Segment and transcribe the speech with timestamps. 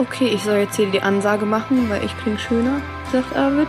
[0.00, 2.80] Okay, ich soll jetzt hier die Ansage machen, weil ich klinge schöner,
[3.10, 3.66] sagt Arvid.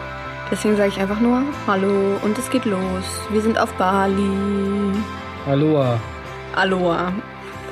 [0.51, 3.27] Deswegen sage ich einfach nur Hallo und es geht los.
[3.31, 4.93] Wir sind auf Bali.
[5.47, 5.99] Aloha.
[6.55, 7.11] Aloha.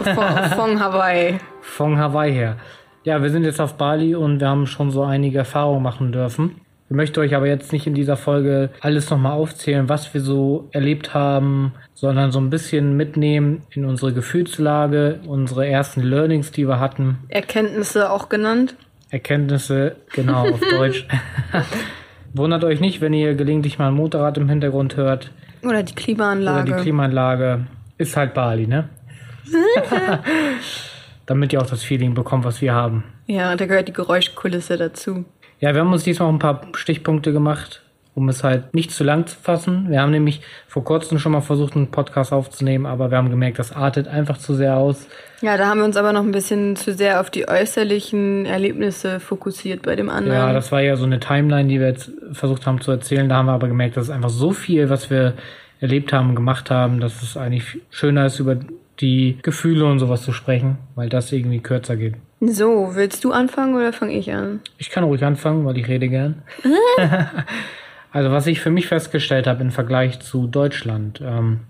[0.01, 0.15] Von,
[0.55, 1.38] von Hawaii.
[1.62, 2.57] Von Hawaii her.
[3.04, 6.60] Ja, wir sind jetzt auf Bali und wir haben schon so einige Erfahrungen machen dürfen.
[6.89, 10.69] Ich möchte euch aber jetzt nicht in dieser Folge alles nochmal aufzählen, was wir so
[10.71, 16.79] erlebt haben, sondern so ein bisschen mitnehmen in unsere Gefühlslage, unsere ersten Learnings, die wir
[16.79, 17.18] hatten.
[17.27, 18.75] Erkenntnisse auch genannt.
[19.09, 21.05] Erkenntnisse, genau, auf Deutsch.
[22.33, 25.31] Wundert euch nicht, wenn ihr gelegentlich mal ein Motorrad im Hintergrund hört.
[25.64, 26.69] Oder die Klimaanlage.
[26.69, 27.65] Oder die Klimaanlage.
[27.97, 28.87] Ist halt Bali, ne?
[31.25, 33.03] Damit ihr auch das Feeling bekommt, was wir haben.
[33.25, 35.25] ja, da gehört die Geräuschkulisse dazu.
[35.59, 37.81] Ja, wir haben uns diesmal auch ein paar Stichpunkte gemacht,
[38.14, 39.89] um es halt nicht zu lang zu fassen.
[39.89, 43.58] Wir haben nämlich vor kurzem schon mal versucht, einen Podcast aufzunehmen, aber wir haben gemerkt,
[43.58, 45.08] das artet einfach zu sehr aus.
[45.42, 49.20] Ja, da haben wir uns aber noch ein bisschen zu sehr auf die äußerlichen Erlebnisse
[49.20, 50.38] fokussiert bei dem anderen.
[50.38, 53.28] Ja, das war ja so eine Timeline, die wir jetzt versucht haben zu erzählen.
[53.28, 55.34] Da haben wir aber gemerkt, dass es einfach so viel, was wir
[55.80, 58.58] erlebt haben, gemacht haben, dass es eigentlich schöner ist, über
[59.00, 62.16] die Gefühle und sowas zu sprechen, weil das irgendwie kürzer geht.
[62.40, 64.60] So, willst du anfangen oder fange ich an?
[64.78, 66.44] Ich kann ruhig anfangen, weil ich rede gern.
[68.12, 71.62] also was ich für mich festgestellt habe im Vergleich zu Deutschland, ähm,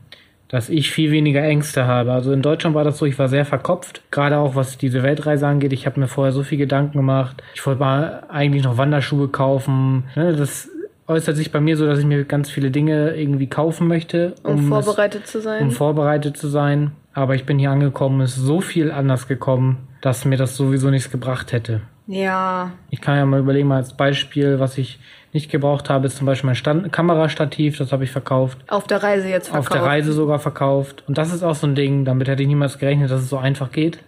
[0.49, 2.11] dass ich viel weniger Ängste habe.
[2.11, 5.47] Also in Deutschland war das so, ich war sehr verkopft, gerade auch was diese Weltreise
[5.47, 5.73] angeht.
[5.73, 7.41] Ich habe mir vorher so viel Gedanken gemacht.
[7.55, 10.03] Ich wollte mal eigentlich noch Wanderschuhe kaufen.
[10.15, 10.69] Ne, das
[11.07, 14.59] äußert sich bei mir so, dass ich mir ganz viele Dinge irgendwie kaufen möchte, Um,
[14.59, 15.63] es- vorbereitet zu sein.
[15.63, 16.91] um vorbereitet zu sein.
[17.13, 20.89] Aber ich bin hier angekommen, es ist so viel anders gekommen, dass mir das sowieso
[20.89, 21.81] nichts gebracht hätte.
[22.07, 24.99] ja, Ich kann ja mal überlegen, mal als Beispiel, was ich
[25.33, 28.57] nicht gebraucht habe, ist zum Beispiel mein Stand Kamerastativ, das habe ich verkauft.
[28.69, 29.71] auf der Reise jetzt verkauft.
[29.71, 31.03] Auf der Reise sogar verkauft.
[31.07, 33.37] Und das ist auch so ein Ding, damit hätte ich niemals gerechnet, dass es so
[33.37, 33.99] einfach geht.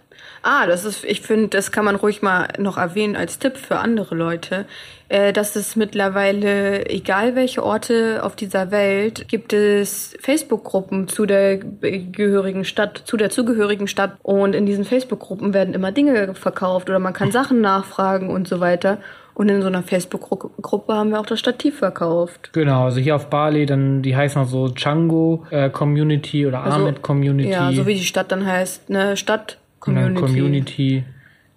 [0.42, 3.78] Ah, das ist, ich finde, das kann man ruhig mal noch erwähnen als Tipp für
[3.78, 4.64] andere Leute,
[5.10, 11.58] äh, dass es mittlerweile, egal welche Orte auf dieser Welt, gibt es Facebook-Gruppen zu der
[11.58, 14.12] gehörigen Stadt, zu der zugehörigen Stadt.
[14.22, 18.60] Und in diesen Facebook-Gruppen werden immer Dinge verkauft oder man kann Sachen nachfragen und so
[18.60, 18.98] weiter.
[19.34, 22.50] Und in so einer Facebook-Gruppe haben wir auch das Stativ verkauft.
[22.52, 26.78] Genau, also hier auf Bali, dann, die heißen auch so Django äh, Community oder Also,
[26.78, 27.50] Ahmed Community.
[27.50, 30.20] Ja, so wie die Stadt dann heißt, ne, Stadt Community.
[30.20, 31.04] Community.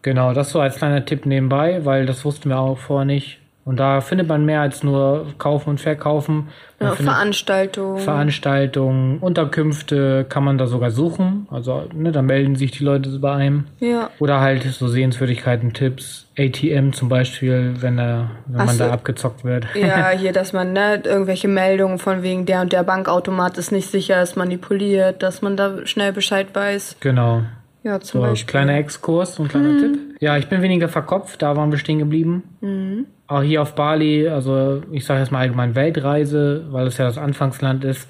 [0.01, 3.39] Genau, das so als kleiner Tipp nebenbei, weil das wussten wir auch vorher nicht.
[3.65, 6.49] Und da findet man mehr als nur kaufen und verkaufen.
[6.81, 7.97] Man Ja, Veranstaltungen.
[7.99, 11.47] Veranstaltungen, Unterkünfte kann man da sogar suchen.
[11.49, 13.67] Also, ne, da melden sich die Leute bei einem.
[13.79, 14.09] ja.
[14.19, 18.83] Oder halt so Sehenswürdigkeiten, Tipps, ATM zum Beispiel, wenn, da, wenn Ach man so.
[18.83, 19.65] da abgezockt wird.
[19.75, 23.89] Ja, hier, dass man ne, irgendwelche Meldungen von wegen der und der Bankautomat ist nicht
[23.89, 26.97] sicher, ist manipuliert, dass man da schnell Bescheid weiß.
[26.99, 27.43] Genau.
[27.83, 28.49] Ja, zum So, Beispiel.
[28.49, 29.99] kleiner Exkurs, so ein kleiner Tipp.
[30.19, 33.05] Ja, ich bin weniger verkopft, da waren wir stehen geblieben.
[33.27, 37.17] Auch hier auf Bali, also ich sage jetzt mal allgemein Weltreise, weil es ja das
[37.17, 38.09] Anfangsland ist.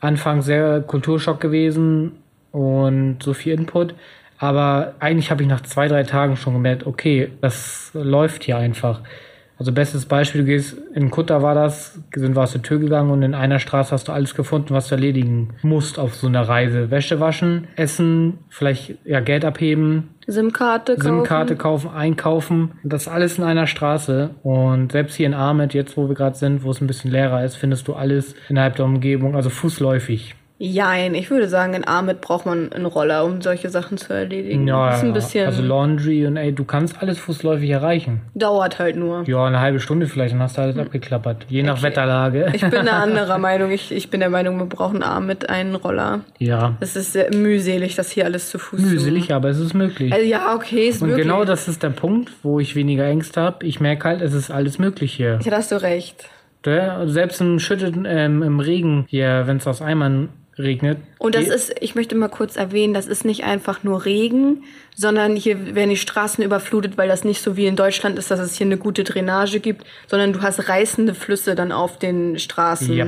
[0.00, 2.12] Anfangs sehr Kulturschock gewesen
[2.50, 3.94] und so viel Input.
[4.38, 9.00] Aber eigentlich habe ich nach zwei, drei Tagen schon gemerkt, okay, das läuft hier einfach.
[9.58, 13.10] Also bestes Beispiel, du gehst in Kutter war das, sind wir aus der Tür gegangen
[13.10, 16.42] und in einer Straße hast du alles gefunden, was du erledigen musst auf so einer
[16.42, 16.90] Reise.
[16.90, 21.02] Wäsche waschen, essen, vielleicht ja Geld abheben, SIM-Karte kaufen.
[21.02, 22.72] SIM-Karte kaufen, einkaufen.
[22.82, 24.30] Das alles in einer Straße.
[24.42, 27.44] Und selbst hier in Ahmed, jetzt wo wir gerade sind, wo es ein bisschen leerer
[27.44, 30.34] ist, findest du alles innerhalb der Umgebung, also fußläufig.
[30.66, 34.66] Jein, ich würde sagen, in Ahmed braucht man einen Roller, um solche Sachen zu erledigen.
[34.66, 35.12] Ja, ist ein ja.
[35.12, 38.22] bisschen, also Laundry und ey, du kannst alles fußläufig erreichen.
[38.34, 39.24] dauert halt nur.
[39.28, 41.46] Ja, eine halbe Stunde vielleicht, dann hast du alles abgeklappert.
[41.48, 42.46] Je nach Wetterlage.
[42.54, 43.70] Ich bin eine anderer Meinung.
[43.70, 46.20] Ich, ich bin der Meinung, wir brauchen Ahmed einen Roller.
[46.38, 49.74] ja, Es ist sehr mühselig, das hier alles zu Fuß zu mühselig, aber es ist
[49.74, 50.12] möglich.
[50.12, 51.26] Also, ja, okay, ist Und möglich.
[51.26, 53.66] genau das ist der Punkt, wo ich weniger Ängste habe.
[53.66, 55.38] Ich merke halt, es ist alles möglich hier.
[55.44, 56.28] Ja, da hast du recht.
[56.66, 60.98] Ja, Selbst im Schütten, ähm, im Regen hier, wenn es aus Eimern regnet.
[61.18, 65.36] Und das ist, ich möchte mal kurz erwähnen, das ist nicht einfach nur Regen, sondern
[65.36, 68.56] hier werden die Straßen überflutet, weil das nicht so wie in Deutschland ist, dass es
[68.56, 72.94] hier eine gute Drainage gibt, sondern du hast reißende Flüsse dann auf den Straßen.
[72.94, 73.06] Ja.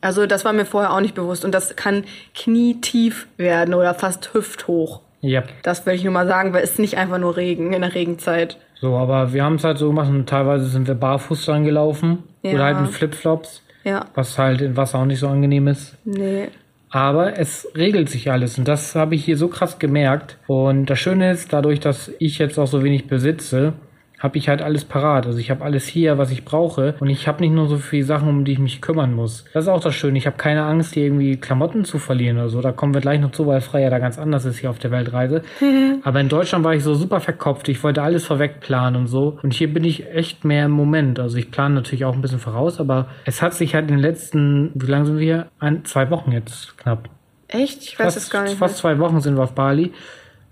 [0.00, 4.32] Also das war mir vorher auch nicht bewusst und das kann knietief werden oder fast
[4.34, 5.00] hüfthoch.
[5.20, 5.42] Ja.
[5.62, 7.94] Das will ich nur mal sagen, weil es ist nicht einfach nur Regen in der
[7.94, 8.56] Regenzeit.
[8.80, 12.22] So, aber wir haben es halt so gemacht und teilweise sind wir barfuß dran gelaufen.
[12.42, 12.52] Ja.
[12.52, 15.96] Oder halt mit Flipflops, Ja, was halt in Wasser auch nicht so angenehm ist.
[16.04, 16.48] nee.
[16.90, 20.38] Aber es regelt sich alles und das habe ich hier so krass gemerkt.
[20.46, 23.74] Und das Schöne ist, dadurch, dass ich jetzt auch so wenig besitze,
[24.18, 25.26] habe ich halt alles parat.
[25.26, 26.94] Also ich habe alles hier, was ich brauche.
[27.00, 29.44] Und ich habe nicht nur so viele Sachen, um die ich mich kümmern muss.
[29.52, 30.18] Das ist auch das Schöne.
[30.18, 32.60] Ich habe keine Angst, hier irgendwie Klamotten zu verlieren oder so.
[32.60, 34.90] Da kommen wir gleich noch zu, weil Freier da ganz anders ist hier auf der
[34.90, 35.42] Weltreise.
[36.02, 37.68] Aber in Deutschland war ich so super verkopft.
[37.68, 39.38] Ich wollte alles vorweg planen und so.
[39.42, 41.20] Und hier bin ich echt mehr im Moment.
[41.20, 44.00] Also ich plane natürlich auch ein bisschen voraus, aber es hat sich halt in den
[44.00, 45.46] letzten, wie lange sind wir hier?
[45.58, 47.08] Ein, zwei Wochen jetzt knapp.
[47.48, 47.82] Echt?
[47.82, 48.56] Ich weiß fast, es gar nicht.
[48.56, 49.92] Fast zwei Wochen sind wir auf Bali.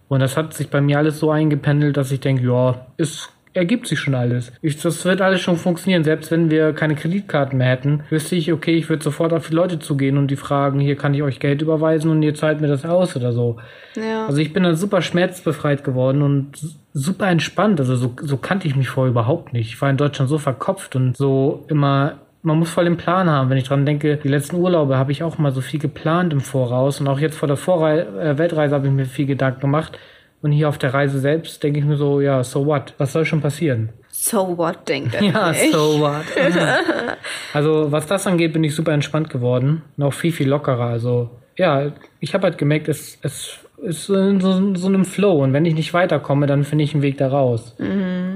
[0.09, 3.87] Und das hat sich bei mir alles so eingependelt, dass ich denke, ja, ist ergibt
[3.87, 4.53] sich schon alles.
[4.63, 6.05] Ich, das wird alles schon funktionieren.
[6.05, 9.55] Selbst wenn wir keine Kreditkarten mehr hätten, wüsste ich, okay, ich würde sofort auf die
[9.55, 12.69] Leute zugehen und die fragen, hier kann ich euch Geld überweisen und ihr zahlt mir
[12.69, 13.57] das aus oder so.
[13.97, 14.27] Ja.
[14.27, 16.53] Also ich bin dann super schmerzbefreit geworden und
[16.93, 17.81] super entspannt.
[17.81, 19.69] Also so, so kannte ich mich vorher überhaupt nicht.
[19.69, 23.51] Ich war in Deutschland so verkopft und so immer man muss voll den Plan haben.
[23.51, 26.41] Wenn ich dran denke, die letzten Urlaube habe ich auch mal so viel geplant im
[26.41, 29.99] Voraus und auch jetzt vor der Vorrei äh, Weltreise habe ich mir viel Gedanken gemacht.
[30.47, 32.95] Und hier auf der Reise selbst denke ich mir so, ja, so what?
[32.99, 33.89] Was soll schon passieren?
[34.11, 35.23] So what, denkt er.
[35.25, 35.73] Ja, sich.
[35.73, 36.23] so what?
[37.53, 39.83] also, was das angeht, bin ich super entspannt geworden.
[39.97, 40.87] Noch viel, viel lockerer.
[40.87, 41.91] Also, ja,
[42.21, 45.43] ich habe halt gemerkt, es, es ist in so, so einem Flow.
[45.43, 47.75] Und wenn ich nicht weiterkomme, dann finde ich einen Weg da raus.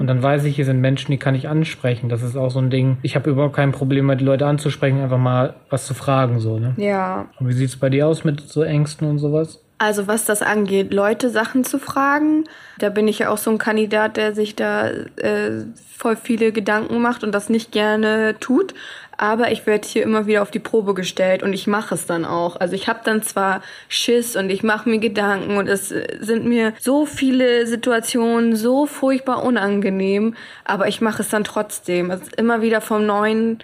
[0.01, 2.09] Und dann weiß ich, hier sind Menschen, die kann ich ansprechen.
[2.09, 2.97] Das ist auch so ein Ding.
[3.03, 6.59] Ich habe überhaupt kein Problem, mal die Leute anzusprechen, einfach mal was zu fragen, so,
[6.59, 6.75] ne?
[6.77, 7.29] Ja.
[7.39, 9.63] Und wie sieht's bei dir aus mit so Ängsten und sowas?
[9.83, 12.45] Also was das angeht, Leute Sachen zu fragen,
[12.79, 15.65] da bin ich ja auch so ein Kandidat, der sich da äh,
[15.97, 18.75] voll viele Gedanken macht und das nicht gerne tut.
[19.17, 22.27] Aber ich werde hier immer wieder auf die Probe gestellt und ich mache es dann
[22.27, 22.57] auch.
[22.61, 26.75] Also ich habe dann zwar Schiss und ich mache mir Gedanken und es sind mir
[26.79, 30.35] so viele Situationen so furchtbar unangenehm,
[30.67, 32.11] aber ich mache es dann trotzdem.
[32.11, 33.61] Ist immer wieder vom Neuen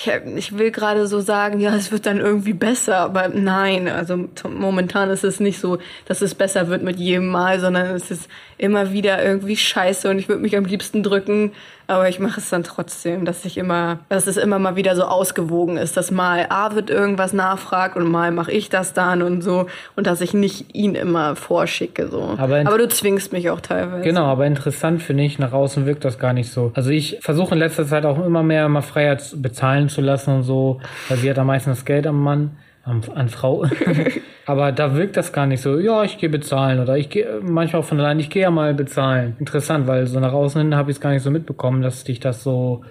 [0.00, 4.28] ich, ich will gerade so sagen, ja, es wird dann irgendwie besser, aber nein, also
[4.48, 8.30] momentan ist es nicht so, dass es besser wird mit jedem Mal, sondern es ist
[8.56, 11.52] immer wieder irgendwie scheiße und ich würde mich am liebsten drücken,
[11.90, 15.02] aber ich mache es dann trotzdem, dass ich immer, dass es immer mal wieder so
[15.02, 19.42] ausgewogen ist, dass mal A wird irgendwas nachfragt und mal mache ich das dann und
[19.42, 19.66] so
[19.96, 22.34] und dass ich nicht ihn immer vorschicke so.
[22.38, 24.04] Aber, aber du zwingst mich auch teilweise.
[24.04, 26.72] Genau, aber interessant finde ich, nach außen wirkt das gar nicht so.
[26.74, 30.42] Also ich versuche in letzter Zeit auch immer mehr mal Freiheit bezahlen zu lassen und
[30.44, 33.66] so, weil sie hat am meisten das Geld am Mann an, an Frau.
[34.50, 37.82] Aber da wirkt das gar nicht so, ja, ich gehe bezahlen oder ich gehe manchmal
[37.82, 39.36] auch von allein, ich gehe ja mal bezahlen.
[39.38, 42.18] Interessant, weil so nach außen hin habe ich es gar nicht so mitbekommen, dass dich
[42.18, 42.84] das so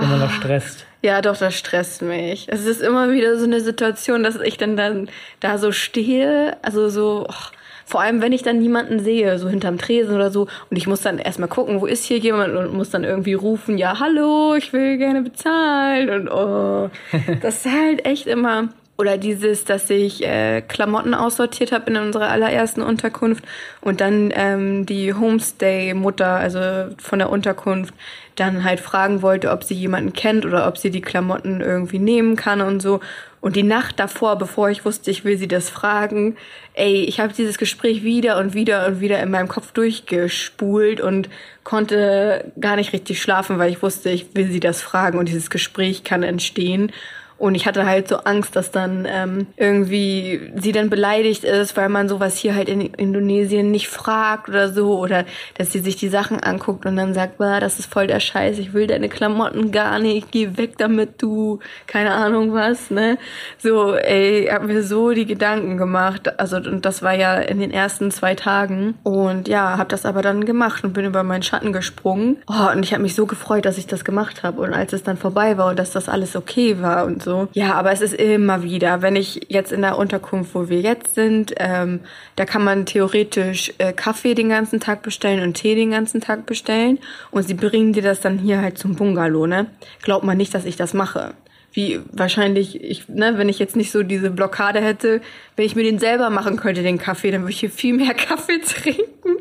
[0.00, 0.86] immer noch stresst.
[1.02, 2.46] Ja, doch, das stresst mich.
[2.48, 5.10] Es ist immer wieder so eine Situation, dass ich dann, dann
[5.40, 7.44] da so stehe, also so, oh,
[7.84, 11.02] vor allem, wenn ich dann niemanden sehe, so hinterm Tresen oder so, und ich muss
[11.02, 14.72] dann erstmal gucken, wo ist hier jemand und muss dann irgendwie rufen, ja, hallo, ich
[14.72, 16.88] will gerne bezahlen und oh,
[17.42, 18.70] das ist halt echt immer
[19.02, 23.44] oder dieses, dass ich äh, Klamotten aussortiert habe in unserer allerersten Unterkunft
[23.80, 27.94] und dann ähm, die Homestay-Mutter, also von der Unterkunft,
[28.36, 32.36] dann halt fragen wollte, ob sie jemanden kennt oder ob sie die Klamotten irgendwie nehmen
[32.36, 33.00] kann und so.
[33.40, 36.36] Und die Nacht davor, bevor ich wusste, ich will sie das fragen,
[36.74, 41.28] ey, ich habe dieses Gespräch wieder und wieder und wieder in meinem Kopf durchgespult und
[41.64, 45.50] konnte gar nicht richtig schlafen, weil ich wusste, ich will sie das fragen und dieses
[45.50, 46.92] Gespräch kann entstehen.
[47.42, 51.88] Und ich hatte halt so Angst, dass dann ähm, irgendwie sie dann beleidigt ist, weil
[51.88, 54.96] man sowas hier halt in Indonesien nicht fragt oder so.
[54.96, 55.24] Oder
[55.58, 58.60] dass sie sich die Sachen anguckt und dann sagt, bah, das ist voll der Scheiß,
[58.60, 61.58] ich will deine Klamotten gar nicht, geh weg damit, du,
[61.88, 63.18] keine Ahnung was, ne?
[63.58, 66.38] So, ey, hab mir so die Gedanken gemacht.
[66.38, 68.94] Also, und das war ja in den ersten zwei Tagen.
[69.02, 72.36] Und ja, hab das aber dann gemacht und bin über meinen Schatten gesprungen.
[72.46, 74.60] Oh, und ich habe mich so gefreut, dass ich das gemacht habe.
[74.60, 77.48] Und als es dann vorbei war und dass das alles okay war und so, so.
[77.52, 81.14] Ja, aber es ist immer wieder, wenn ich jetzt in der Unterkunft, wo wir jetzt
[81.14, 82.00] sind, ähm,
[82.36, 86.46] da kann man theoretisch äh, Kaffee den ganzen Tag bestellen und Tee den ganzen Tag
[86.46, 86.98] bestellen
[87.30, 89.66] und sie bringen dir das dann hier halt zum Bungalow, ne?
[90.02, 91.34] Glaubt man nicht, dass ich das mache
[91.72, 95.22] wie wahrscheinlich, ich, ne, wenn ich jetzt nicht so diese Blockade hätte,
[95.56, 98.14] wenn ich mir den selber machen könnte, den Kaffee, dann würde ich hier viel mehr
[98.14, 99.36] Kaffee trinken,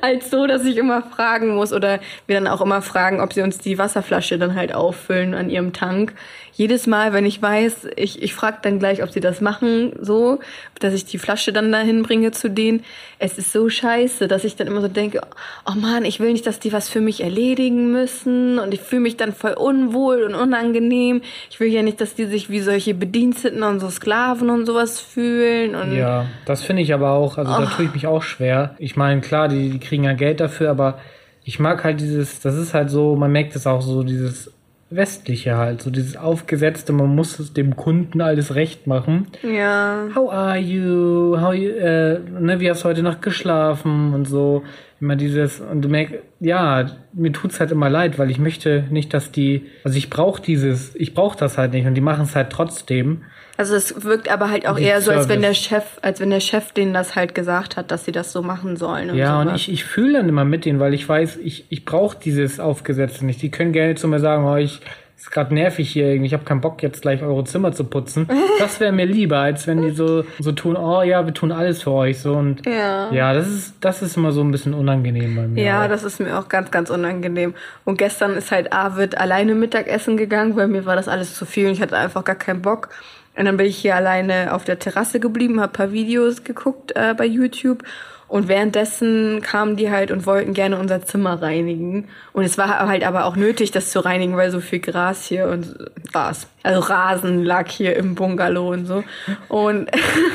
[0.00, 3.42] als so, dass ich immer fragen muss oder wir dann auch immer fragen, ob sie
[3.42, 6.14] uns die Wasserflasche dann halt auffüllen an ihrem Tank.
[6.52, 10.40] Jedes Mal, wenn ich weiß, ich, ich frage dann gleich, ob sie das machen, so,
[10.78, 12.84] dass ich die Flasche dann dahin bringe zu denen.
[13.18, 15.20] Es ist so scheiße, dass ich dann immer so denke,
[15.64, 19.00] oh man, ich will nicht, dass die was für mich erledigen müssen und ich fühle
[19.02, 21.22] mich dann voll unwohl und unangenehm.
[21.50, 25.00] Ich will ja nicht, dass die sich wie solche Bediensteten und so Sklaven und sowas
[25.00, 25.74] fühlen.
[25.74, 27.60] Und ja, das finde ich aber auch, also oh.
[27.60, 28.74] da tue ich mich auch schwer.
[28.78, 30.98] Ich meine, klar, die, die kriegen ja Geld dafür, aber
[31.44, 34.52] ich mag halt dieses, das ist halt so, man merkt es auch so, dieses
[34.90, 39.28] westliche halt, so dieses aufgesetzte, man muss es dem Kunden alles recht machen.
[39.42, 40.08] Ja.
[40.14, 41.40] How are you?
[41.40, 44.64] How you, äh, ne, wie hast du heute Nacht geschlafen und so.
[45.00, 49.14] Immer dieses, und du merkst, ja, mir tut's halt immer leid, weil ich möchte nicht,
[49.14, 52.36] dass die, also ich brauche dieses, ich brauche das halt nicht und die machen es
[52.36, 53.22] halt trotzdem.
[53.56, 55.54] Also es wirkt aber halt auch Die eher so, als wenn der.
[55.54, 58.76] Chef, als wenn der Chef denen das halt gesagt hat, dass sie das so machen
[58.76, 59.10] sollen.
[59.10, 59.60] Und Ja, und sowas.
[59.60, 63.26] ich, ich fühle dann immer mit denen, weil ich weiß, ich, ich brauche dieses Aufgesetzte
[63.26, 63.42] nicht.
[63.42, 64.80] Die können gerne zu mir sagen, oh, ich
[65.20, 68.26] ist gerade nervig hier irgendwie, ich habe keinen Bock jetzt gleich eure Zimmer zu putzen.
[68.58, 71.82] Das wäre mir lieber, als wenn die so so tun, oh ja, wir tun alles
[71.82, 73.10] für euch so und Ja.
[73.10, 75.62] ja, das ist das ist immer so ein bisschen unangenehm bei mir.
[75.62, 75.88] Ja, auch.
[75.88, 77.54] das ist mir auch ganz, ganz unangenehm.
[77.84, 81.68] Und gestern ist halt Arvid alleine Mittagessen gegangen, weil mir war das alles zu viel
[81.68, 82.90] und ich hatte einfach gar keinen Bock.
[83.36, 87.14] Und dann bin ich hier alleine auf der Terrasse geblieben, habe paar Videos geguckt äh,
[87.14, 87.82] bei YouTube.
[88.30, 92.06] Und währenddessen kamen die halt und wollten gerne unser Zimmer reinigen.
[92.32, 95.48] Und es war halt aber auch nötig, das zu reinigen, weil so viel Gras hier
[95.48, 95.74] und
[96.12, 99.02] Gras, also Rasen lag hier im Bungalow und so.
[99.48, 99.90] Und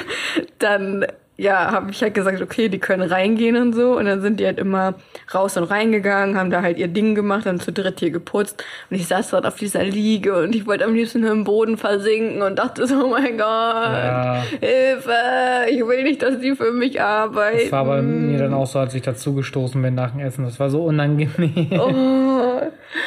[0.60, 1.06] dann
[1.38, 3.98] ja, habe ich halt gesagt, okay, die können reingehen und so.
[3.98, 4.94] Und dann sind die halt immer
[5.34, 8.64] raus und reingegangen, haben da halt ihr Ding gemacht, dann zu dritt hier geputzt.
[8.90, 11.78] Und ich saß dort auf dieser Liege und ich wollte am liebsten nur im Boden
[11.78, 14.44] versinken und dachte so, oh mein Gott, Ja.
[14.62, 15.12] Hilfe,
[15.70, 17.60] ich will nicht, dass die für mich arbeiten.
[17.64, 20.46] Das war bei mir dann auch so, als ich dazugestoßen bin nach dem Essen.
[20.46, 21.68] Das war so unangenehm.
[21.78, 22.62] Oh,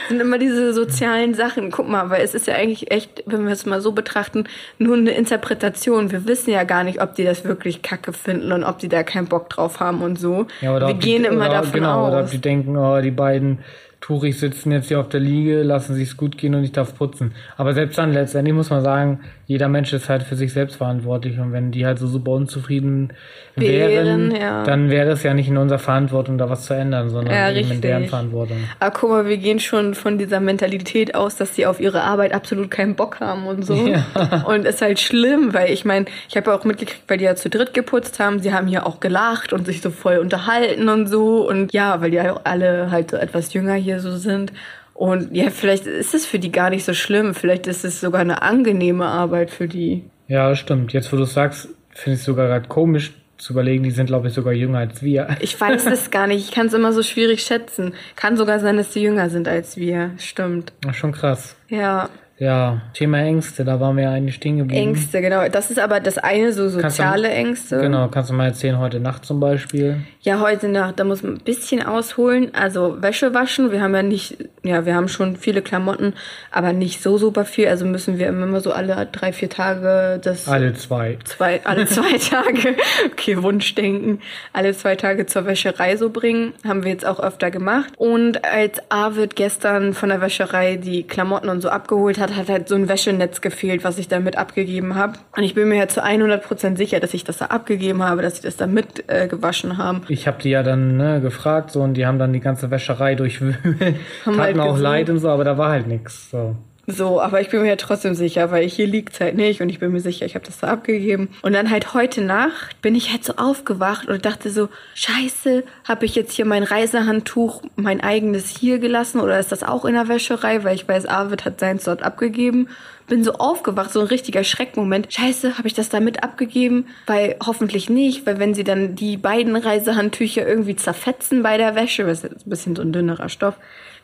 [0.08, 1.70] sind immer diese sozialen Sachen.
[1.70, 4.44] Guck mal, weil es ist ja eigentlich echt, wenn wir es mal so betrachten,
[4.78, 6.10] nur eine Interpretation.
[6.10, 9.02] Wir wissen ja gar nicht, ob die das wirklich kacke finden und ob die da
[9.02, 10.46] keinen Bock drauf haben und so.
[10.60, 12.30] Ja, oder wir gehen die, immer oder, davon genau, Oder ob aus.
[12.30, 13.58] die denken, oh, die beiden
[14.00, 17.34] Touris sitzen jetzt hier auf der Liege, lassen sich's gut gehen und ich darf putzen.
[17.56, 21.38] Aber selbst dann letztendlich muss man sagen, jeder Mensch ist halt für sich selbst verantwortlich
[21.38, 23.14] und wenn die halt so super unzufrieden
[23.56, 24.62] wären, Wären, ja.
[24.62, 27.60] dann wäre es ja nicht in unserer Verantwortung, da was zu ändern, sondern Ja, eben
[27.60, 27.80] in richtig.
[27.80, 28.58] deren Verantwortung.
[28.78, 32.34] Aber guck mal, wir gehen schon von dieser Mentalität aus, dass sie auf ihre Arbeit
[32.34, 33.74] absolut keinen Bock haben und so.
[33.74, 34.04] Ja.
[34.46, 37.34] Und ist halt schlimm, weil ich meine, ich habe ja auch mitgekriegt, weil die ja
[37.34, 38.40] zu dritt geputzt haben.
[38.40, 41.48] Sie haben hier auch gelacht und sich so voll unterhalten und so.
[41.48, 44.52] Und ja, weil die ja auch alle halt so etwas jünger hier so sind.
[44.98, 47.32] Und ja, vielleicht ist es für die gar nicht so schlimm.
[47.32, 50.02] Vielleicht ist es sogar eine angenehme Arbeit für die.
[50.26, 50.92] Ja, stimmt.
[50.92, 54.26] Jetzt, wo du sagst, finde ich es sogar gerade komisch zu überlegen, die sind, glaube
[54.26, 55.28] ich, sogar jünger als wir.
[55.40, 56.48] Ich weiß es gar nicht.
[56.48, 57.94] Ich kann es immer so schwierig schätzen.
[58.16, 60.10] Kann sogar sein, dass sie jünger sind als wir.
[60.18, 60.72] Stimmt.
[60.84, 61.54] Ach, Schon krass.
[61.68, 62.08] Ja.
[62.40, 64.80] Ja, Thema Ängste, da waren wir ja eigentlich stehen geblieben.
[64.90, 65.48] Ängste, genau.
[65.48, 67.80] Das ist aber das eine, so Kannst du- soziale Ängste.
[67.80, 69.96] Genau, kannst du mal erzählen, heute Nacht zum Beispiel.
[70.22, 72.54] Ja, heute Nacht, da muss man ein bisschen ausholen.
[72.54, 76.14] Also Wäsche waschen, wir haben ja nicht, ja, wir haben schon viele Klamotten,
[76.52, 77.66] aber nicht so super viel.
[77.66, 81.18] Also müssen wir immer so alle drei, vier Tage das Alle zwei.
[81.24, 82.76] zwei, alle zwei Tage,
[83.10, 84.20] okay, Wunschdenken,
[84.52, 86.52] alle zwei Tage zur Wäscherei so bringen.
[86.64, 87.92] Haben wir jetzt auch öfter gemacht.
[87.96, 92.68] Und als Arvid gestern von der Wäscherei die Klamotten und so abgeholt hat, hat halt
[92.68, 95.18] so ein Wäschenetz gefehlt, was ich damit abgegeben habe.
[95.36, 98.36] Und ich bin mir ja zu 100% sicher, dass ich das da abgegeben habe, dass
[98.36, 100.02] sie das da mit äh, gewaschen haben.
[100.08, 103.14] Ich habe die ja dann ne, gefragt so und die haben dann die ganze Wäscherei
[103.14, 103.58] durchwühlt.
[103.64, 104.78] Haben Hatten halt auch.
[104.78, 106.30] Leid und so, aber da war halt nichts.
[106.30, 106.56] So.
[106.90, 109.78] So, aber ich bin mir ja trotzdem sicher, weil hier liegt's halt nicht und ich
[109.78, 111.28] bin mir sicher, ich habe das da abgegeben.
[111.42, 116.06] Und dann halt heute Nacht bin ich halt so aufgewacht und dachte so, scheiße, habe
[116.06, 120.08] ich jetzt hier mein Reisehandtuch, mein eigenes hier gelassen oder ist das auch in der
[120.08, 122.68] Wäscherei, weil ich weiß, Arvid hat seins dort abgegeben.
[123.06, 125.12] Bin so aufgewacht, so ein richtiger Schreckmoment.
[125.12, 126.86] Scheiße, habe ich das da mit abgegeben?
[127.06, 132.06] Weil hoffentlich nicht, weil wenn sie dann die beiden Reisehandtücher irgendwie zerfetzen bei der Wäsche,
[132.06, 133.56] was ist ein bisschen so ein dünnerer Stoff,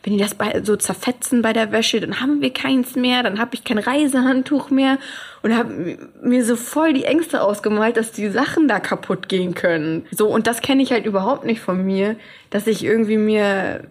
[0.05, 3.39] wenn die das bei, so zerfetzen bei der Wäsche, dann haben wir keins mehr, dann
[3.39, 4.99] habe ich kein Reisehandtuch mehr
[5.41, 10.05] und habe mir so voll die Ängste ausgemalt, dass die Sachen da kaputt gehen können.
[10.11, 12.17] So und das kenne ich halt überhaupt nicht von mir,
[12.51, 13.81] dass ich irgendwie mir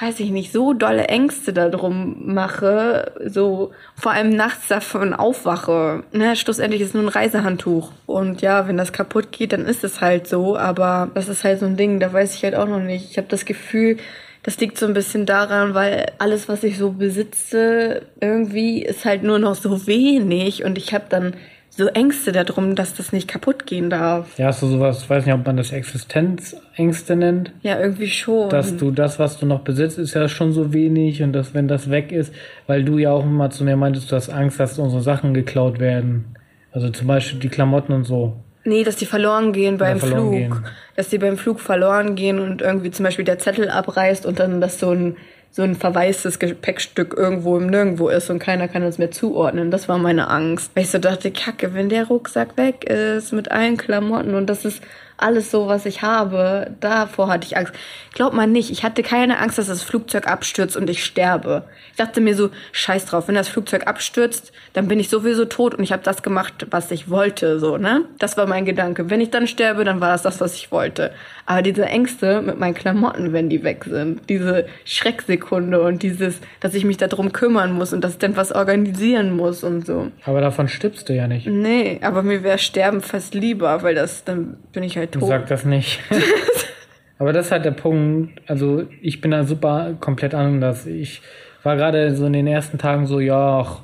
[0.00, 6.02] weiß ich nicht, so dolle Ängste darum mache, so vor allem nachts davon aufwache.
[6.12, 7.92] Ne, schlussendlich ist es nur ein Reisehandtuch.
[8.06, 10.56] Und ja, wenn das kaputt geht, dann ist es halt so.
[10.56, 13.10] Aber das ist halt so ein Ding, da weiß ich halt auch noch nicht.
[13.10, 13.98] Ich habe das Gefühl,
[14.42, 19.22] das liegt so ein bisschen daran, weil alles, was ich so besitze, irgendwie ist halt
[19.22, 20.64] nur noch so wenig.
[20.64, 21.34] Und ich habe dann
[21.74, 24.38] so Ängste darum, dass das nicht kaputt gehen darf.
[24.38, 27.52] Ja, hast du sowas, ich weiß nicht, ob man das Existenzängste nennt.
[27.62, 28.50] Ja, irgendwie schon.
[28.50, 31.68] Dass du das, was du noch besitzt, ist ja schon so wenig und dass, wenn
[31.68, 32.34] das weg ist,
[32.66, 35.78] weil du ja auch immer zu mir meintest, du hast Angst, dass unsere Sachen geklaut
[35.78, 36.36] werden.
[36.72, 38.36] Also zum Beispiel die Klamotten und so.
[38.64, 40.32] Nee, dass die verloren gehen beim verloren Flug.
[40.32, 40.66] gehen.
[40.96, 44.60] Dass die beim Flug verloren gehen und irgendwie zum Beispiel der Zettel abreißt und dann
[44.60, 45.16] das so ein,
[45.50, 49.70] so ein verwaistes Gepäckstück irgendwo im Nirgendwo ist und keiner kann es mehr zuordnen.
[49.70, 50.70] Das war meine Angst.
[50.74, 54.64] Weil ich so dachte, kacke, wenn der Rucksack weg ist mit allen Klamotten und das
[54.64, 54.82] ist
[55.22, 57.72] alles so, was ich habe, davor hatte ich Angst.
[58.14, 61.64] Glaubt man nicht, ich hatte keine Angst, dass das Flugzeug abstürzt und ich sterbe.
[61.90, 65.74] Ich dachte mir so, scheiß drauf, wenn das Flugzeug abstürzt, dann bin ich sowieso tot
[65.74, 68.04] und ich habe das gemacht, was ich wollte, so, ne?
[68.18, 69.10] Das war mein Gedanke.
[69.10, 71.12] Wenn ich dann sterbe, dann war das das, was ich wollte.
[71.46, 76.74] Aber diese Ängste mit meinen Klamotten, wenn die weg sind, diese Schrecksekunde und dieses, dass
[76.74, 80.08] ich mich darum kümmern muss und dass ich dann was organisieren muss und so.
[80.24, 81.46] Aber davon stirbst du ja nicht.
[81.46, 85.28] Nee, aber mir wäre Sterben fast lieber, weil das, dann bin ich halt tot.
[85.28, 86.00] Sag das nicht.
[87.18, 88.40] aber das ist halt der Punkt.
[88.46, 90.86] Also ich bin da super komplett anders.
[90.86, 91.22] Ich
[91.62, 93.82] war gerade so in den ersten Tagen so, ja, ach,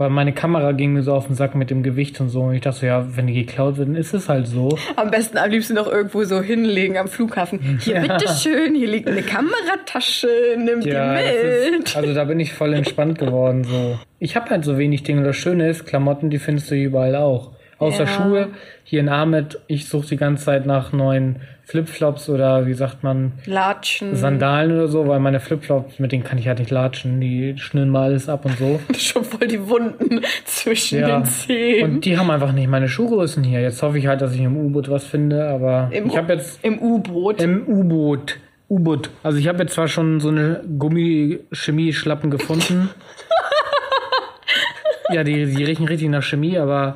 [0.00, 2.40] weil meine Kamera ging mir so auf den Sack mit dem Gewicht und so.
[2.40, 4.78] Und ich dachte so, ja, wenn die geklaut wird, dann ist es halt so.
[4.96, 7.78] Am besten am liebsten noch irgendwo so hinlegen am Flughafen.
[7.82, 8.16] Hier, ja.
[8.16, 11.86] bitteschön, hier liegt eine Kameratasche, nimm ja, die mit.
[11.86, 13.64] Ist, also da bin ich voll entspannt geworden.
[13.64, 13.98] So.
[14.18, 15.22] Ich habe halt so wenig Dinge.
[15.22, 17.50] Das Schöne ist, Klamotten, die findest du überall auch.
[17.80, 18.06] Außer ja.
[18.06, 18.48] Schuhe.
[18.84, 23.32] Hier in Ahmed, ich suche die ganze Zeit nach neuen Flipflops oder wie sagt man?
[23.46, 24.16] Latschen.
[24.16, 27.20] Sandalen oder so, weil meine Flipflops, mit denen kann ich halt nicht latschen.
[27.20, 28.80] Die schnüren mal alles ab und so.
[28.98, 31.20] Schon voll die Wunden zwischen ja.
[31.20, 31.84] den Zehen.
[31.84, 33.60] Und die haben einfach nicht meine Schuhgrößen hier.
[33.60, 36.62] Jetzt hoffe ich halt, dass ich im U-Boot was finde, aber Im ich habe jetzt.
[36.62, 37.40] Im U-Boot.
[37.40, 38.36] Im U-Boot.
[38.68, 39.10] U-Boot.
[39.22, 42.90] Also ich habe jetzt zwar schon so eine Gummichemie-Schlappen gefunden.
[45.12, 46.94] ja, die, die riechen richtig nach Chemie, aber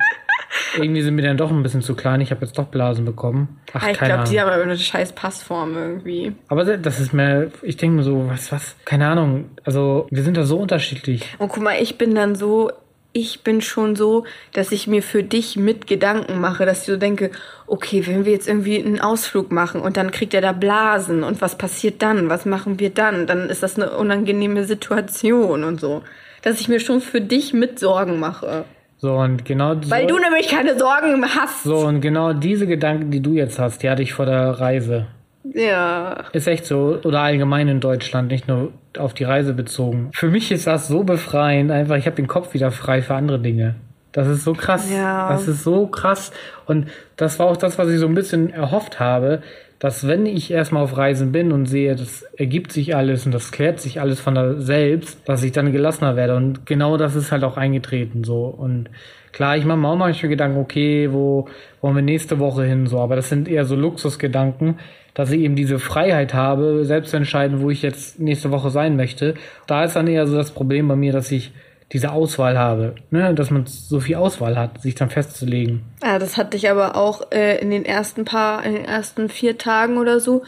[0.77, 2.21] irgendwie sind mir dann doch ein bisschen zu klein.
[2.21, 3.59] Ich habe jetzt doch Blasen bekommen.
[3.73, 6.33] Ach, ich glaube, die haben aber eine scheiß Passform irgendwie.
[6.47, 9.45] Aber das ist mir, ich denke mir so, was, was, keine Ahnung.
[9.63, 11.35] Also, wir sind da so unterschiedlich.
[11.39, 12.71] Und guck mal, ich bin dann so,
[13.17, 16.97] ich bin schon so, dass ich mir für dich mit Gedanken mache, dass ich so
[16.97, 17.31] denke,
[17.65, 21.39] okay, wenn wir jetzt irgendwie einen Ausflug machen und dann kriegt er da Blasen und
[21.39, 22.29] was passiert dann?
[22.29, 23.25] Was machen wir dann?
[23.25, 26.03] Dann ist das eine unangenehme Situation und so.
[26.41, 28.65] Dass ich mir schon für dich mit Sorgen mache.
[29.05, 29.75] So, und genau.
[29.85, 31.61] Weil so, du nämlich keine Sorgen hast.
[31.61, 35.05] So, und genau diese Gedanken, die du jetzt hast, die hatte ich vor der Reise.
[35.43, 36.23] Ja.
[36.33, 36.97] Ist echt so.
[37.03, 40.09] Oder allgemein in Deutschland, nicht nur auf die Reise bezogen.
[40.11, 41.69] Für mich ist das so befreiend.
[41.69, 43.75] Einfach, ich habe den Kopf wieder frei für andere Dinge.
[44.11, 44.91] Das ist so krass.
[44.91, 45.29] Ja.
[45.29, 46.31] Das ist so krass.
[46.65, 49.43] Und das war auch das, was ich so ein bisschen erhofft habe,
[49.85, 53.51] dass wenn ich erstmal auf Reisen bin und sehe, das ergibt sich alles und das
[53.51, 56.35] klärt sich alles von da selbst, dass ich dann gelassener werde.
[56.35, 58.45] Und genau das ist halt auch eingetreten so.
[58.45, 58.89] Und
[59.31, 61.47] klar, ich mache mir auch manchmal Gedanken, okay, wo
[61.81, 64.79] wollen wir nächste Woche hin so, aber das sind eher so Luxusgedanken,
[65.13, 68.95] dass ich eben diese Freiheit habe, selbst zu entscheiden, wo ich jetzt nächste Woche sein
[68.95, 69.35] möchte.
[69.67, 71.51] Da ist dann eher so das Problem bei mir, dass ich
[71.91, 73.33] diese Auswahl habe, ne?
[73.33, 75.83] dass man so viel Auswahl hat, sich dann festzulegen.
[76.03, 79.57] Ja, das hatte ich aber auch äh, in den ersten paar, in den ersten vier
[79.57, 80.43] Tagen oder so,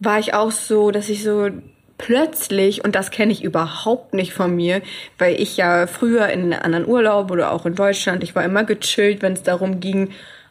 [0.00, 1.50] war ich auch so, dass ich so
[1.98, 4.80] plötzlich, und das kenne ich überhaupt nicht von mir,
[5.18, 8.64] weil ich ja früher in einem anderen Urlaub oder auch in Deutschland, ich war immer
[8.64, 10.10] gechillt, wenn es darum ging,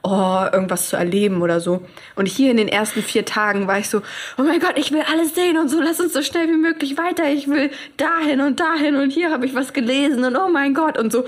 [0.09, 1.81] oh, irgendwas zu erleben oder so.
[2.15, 4.01] Und hier in den ersten vier Tagen war ich so,
[4.37, 6.97] oh mein Gott, ich will alles sehen und so, lass uns so schnell wie möglich
[6.97, 7.29] weiter.
[7.29, 10.97] Ich will dahin und dahin und hier habe ich was gelesen und oh mein Gott
[10.97, 11.25] und so.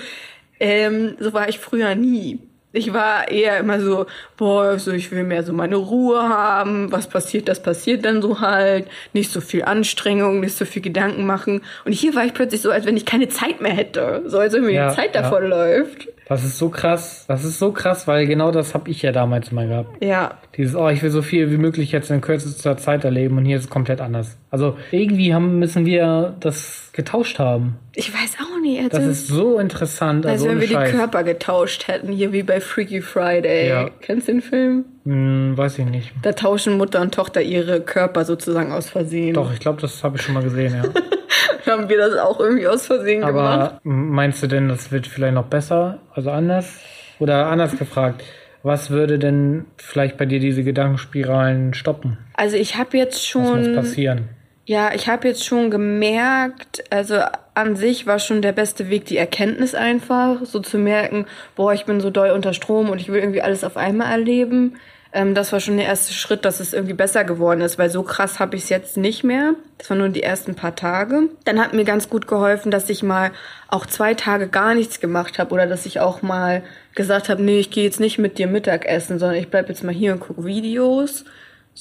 [0.60, 2.40] Ähm, so war ich früher nie.
[2.72, 4.06] Ich war eher immer so,
[4.38, 6.92] boah, also ich will mehr so meine Ruhe haben.
[6.92, 8.88] Was passiert, das passiert dann so halt.
[9.14, 11.62] Nicht so viel Anstrengung, nicht so viel Gedanken machen.
[11.84, 14.22] Und hier war ich plötzlich so, als wenn ich keine Zeit mehr hätte.
[14.28, 15.50] So als wenn mir ja, die Zeit davon ja.
[15.50, 16.10] läuft.
[16.30, 17.26] Das ist so krass.
[17.28, 20.04] Das ist so krass, weil genau das habe ich ja damals immer gehabt.
[20.04, 20.38] Ja.
[20.56, 23.58] Dieses, oh, ich will so viel wie möglich jetzt in kürzester Zeit erleben und hier
[23.58, 24.38] ist es komplett anders.
[24.52, 27.78] Also irgendwie haben, müssen wir das getauscht haben.
[27.96, 28.80] Ich weiß auch nicht.
[28.80, 30.28] Also, das ist so interessant.
[30.28, 30.92] Also, als wenn wir Scheiß.
[30.92, 33.70] die Körper getauscht hätten, hier wie bei Freaky Friday.
[33.70, 33.90] Ja.
[34.02, 34.86] Kennst du den Film?
[35.10, 36.12] Hm, weiß ich nicht.
[36.22, 39.34] Da tauschen Mutter und Tochter ihre Körper sozusagen aus Versehen.
[39.34, 40.84] Doch, ich glaube, das habe ich schon mal gesehen, ja.
[41.72, 43.60] haben wir das auch irgendwie aus Versehen Aber gemacht.
[43.60, 45.98] Aber meinst du denn, das wird vielleicht noch besser?
[46.14, 46.78] Also anders?
[47.18, 48.24] Oder anders gefragt,
[48.62, 52.20] was würde denn vielleicht bei dir diese Gedankenspiralen stoppen?
[52.36, 53.62] Also ich habe jetzt schon.
[53.62, 54.30] Was muss passieren?
[54.66, 57.16] Ja, ich habe jetzt schon gemerkt, also
[57.56, 61.86] an sich war schon der beste Weg die Erkenntnis einfach, so zu merken, boah, ich
[61.86, 64.76] bin so doll unter Strom und ich will irgendwie alles auf einmal erleben.
[65.12, 68.04] Ähm, das war schon der erste Schritt, dass es irgendwie besser geworden ist, weil so
[68.04, 69.56] krass habe ich es jetzt nicht mehr.
[69.78, 71.30] Das waren nur die ersten paar Tage.
[71.46, 73.32] Dann hat mir ganz gut geholfen, dass ich mal
[73.68, 76.64] auch zwei Tage gar nichts gemacht habe oder dass ich auch mal
[76.96, 79.94] gesagt habe, nee, ich gehe jetzt nicht mit dir Mittagessen, sondern ich bleib jetzt mal
[79.94, 81.26] hier und gucke Videos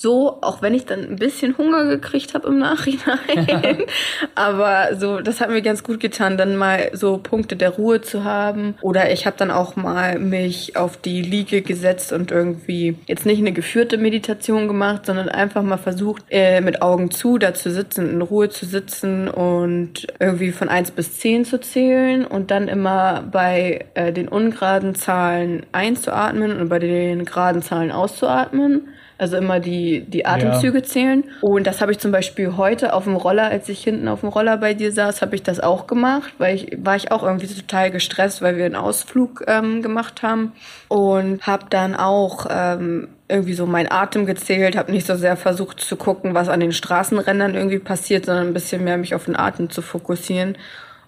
[0.00, 3.82] so, auch wenn ich dann ein bisschen Hunger gekriegt habe im Nachhinein.
[4.36, 8.22] Aber so, das hat mir ganz gut getan, dann mal so Punkte der Ruhe zu
[8.22, 8.76] haben.
[8.80, 13.40] Oder ich habe dann auch mal mich auf die Liege gesetzt und irgendwie jetzt nicht
[13.40, 18.08] eine geführte Meditation gemacht, sondern einfach mal versucht, äh, mit Augen zu da zu sitzen,
[18.08, 23.22] in Ruhe zu sitzen und irgendwie von eins bis zehn zu zählen und dann immer
[23.22, 30.02] bei äh, den ungeraden Zahlen einzuatmen und bei den geraden Zahlen auszuatmen Also immer die,
[30.02, 30.84] die Atemzüge ja.
[30.84, 31.24] zählen.
[31.40, 34.28] Und das habe ich zum Beispiel heute auf dem Roller, als ich hinten auf dem
[34.28, 37.48] Roller bei dir saß, habe ich das auch gemacht, weil ich war ich auch irgendwie
[37.48, 40.52] total gestresst, weil wir einen Ausflug ähm, gemacht haben
[40.86, 45.80] und habe dann auch ähm, irgendwie so meinen Atem gezählt, habe nicht so sehr versucht
[45.80, 49.36] zu gucken, was an den Straßenrändern irgendwie passiert, sondern ein bisschen mehr mich auf den
[49.36, 50.56] Atem zu fokussieren.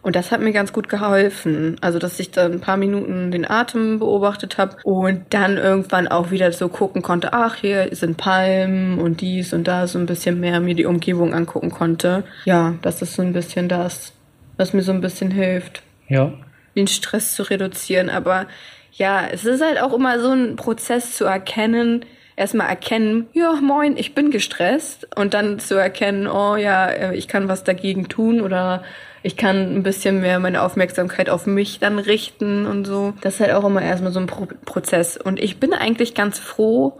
[0.02, 1.76] Und das hat mir ganz gut geholfen.
[1.82, 6.30] Also, dass ich dann ein paar Minuten den Atem beobachtet habe und dann irgendwann auch
[6.30, 10.40] wieder so gucken konnte, ach, hier sind Palmen und dies und da so ein bisschen
[10.40, 12.24] mehr mir die Umgebung angucken konnte.
[12.46, 14.12] Ja, das ist so ein bisschen das,
[14.56, 15.82] was mir so ein bisschen hilft.
[16.08, 16.32] Ja.
[16.74, 18.08] Den Stress zu reduzieren.
[18.08, 18.46] Aber
[18.92, 23.98] ja, es ist halt auch immer so ein Prozess zu erkennen, erstmal erkennen, ja, moin,
[23.98, 28.40] ich bin gestresst und dann zu erkennen, oh ja, äh, ich kann was dagegen tun
[28.40, 28.82] oder
[29.22, 33.12] ich kann ein bisschen mehr meine Aufmerksamkeit auf mich dann richten und so.
[33.20, 35.16] Das ist halt auch immer erstmal so ein Pro Prozess.
[35.16, 36.98] Und ich bin eigentlich ganz froh,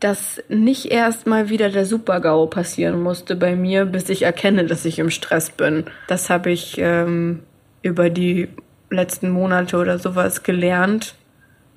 [0.00, 4.84] dass nicht erst mal wieder der Super-GAU passieren musste bei mir, bis ich erkenne, dass
[4.84, 5.84] ich im Stress bin.
[6.08, 7.42] Das habe ich ähm,
[7.82, 8.48] über die
[8.88, 11.14] letzten Monate oder sowas gelernt.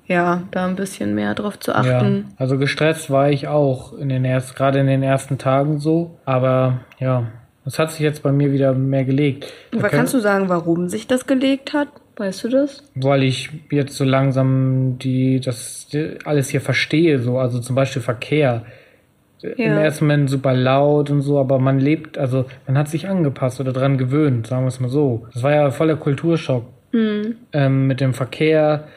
[0.06, 2.26] Ja, da ein bisschen mehr drauf zu achten.
[2.28, 6.18] Ja, also gestresst war ich auch in den erst, gerade in den ersten Tagen so.
[6.26, 7.28] Aber ja,
[7.64, 9.52] das hat sich jetzt bei mir wieder mehr gelegt.
[9.72, 11.88] Aber kannst du sagen, warum sich das gelegt hat?
[12.16, 12.84] Weißt du das?
[12.94, 15.88] Weil ich jetzt so langsam die, das
[16.24, 18.64] alles hier verstehe, so, also zum Beispiel Verkehr.
[19.42, 19.50] Ja.
[19.52, 23.60] Im ersten Moment super laut und so, aber man lebt, also man hat sich angepasst
[23.60, 25.26] oder dran gewöhnt, sagen wir es mal so.
[25.34, 26.64] Das war ja voller Kulturschock.
[26.92, 27.36] Mhm.
[27.52, 28.88] Ähm, mit dem Verkehr,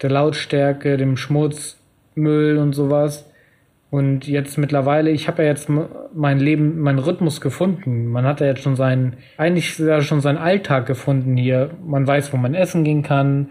[0.00, 1.78] der Lautstärke, dem Schmutz,
[2.14, 3.30] Müll und sowas.
[3.92, 5.68] Und jetzt mittlerweile, ich habe ja jetzt
[6.14, 8.06] mein Leben, meinen Rhythmus gefunden.
[8.06, 11.68] Man hat ja jetzt schon seinen, eigentlich ja schon seinen Alltag gefunden hier.
[11.84, 13.50] Man weiß, wo man essen gehen kann.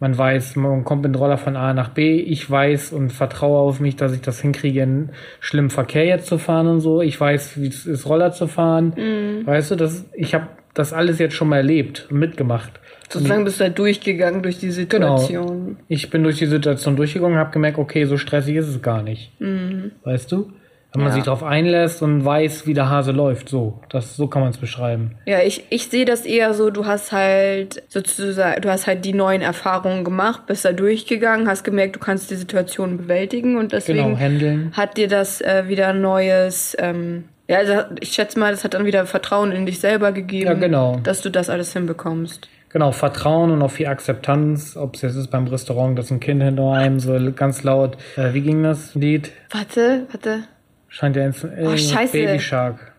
[0.00, 2.18] Man weiß, man kommt mit dem Roller von A nach B.
[2.18, 6.38] Ich weiß und vertraue auf mich, dass ich das hinkriege, in schlimmen Verkehr jetzt zu
[6.38, 7.00] fahren und so.
[7.00, 8.92] Ich weiß, wie es ist, Roller zu fahren.
[8.96, 9.46] Mhm.
[9.46, 12.80] Weißt du, das, ich habe das alles jetzt schon mal erlebt und mitgemacht.
[13.08, 15.16] Sozusagen bist du halt durchgegangen durch die genau.
[15.16, 15.46] Situation.
[15.46, 15.78] Genau.
[15.88, 19.02] Ich bin durch die Situation durchgegangen und habe gemerkt, okay, so stressig ist es gar
[19.02, 19.30] nicht.
[19.40, 19.92] Mhm.
[20.04, 20.52] Weißt du?
[20.92, 21.16] Wenn man ja.
[21.16, 23.80] sich darauf einlässt und weiß, wie der Hase läuft, so.
[23.90, 25.16] Das, so kann man es beschreiben.
[25.26, 29.12] Ja, ich, ich sehe das eher so, du hast halt sozusagen, du hast halt die
[29.12, 34.16] neuen Erfahrungen gemacht, bist da durchgegangen, hast gemerkt, du kannst die Situation bewältigen und deswegen
[34.16, 38.72] genau, hat dir das äh, wieder neues, ähm, ja, also ich schätze mal, das hat
[38.72, 40.98] dann wieder Vertrauen in dich selber gegeben, ja, genau.
[41.02, 42.48] dass du das alles hinbekommst.
[42.70, 44.76] Genau, Vertrauen und auch viel Akzeptanz.
[44.76, 47.96] Ob es jetzt ist beim Restaurant, dass ein Kind hinter einem so ganz laut.
[48.16, 49.32] Äh, wie ging das Lied?
[49.50, 50.44] Warte, warte.
[50.88, 52.06] Scheint ja ins äh, oh.
[52.12, 52.95] Baby Shark.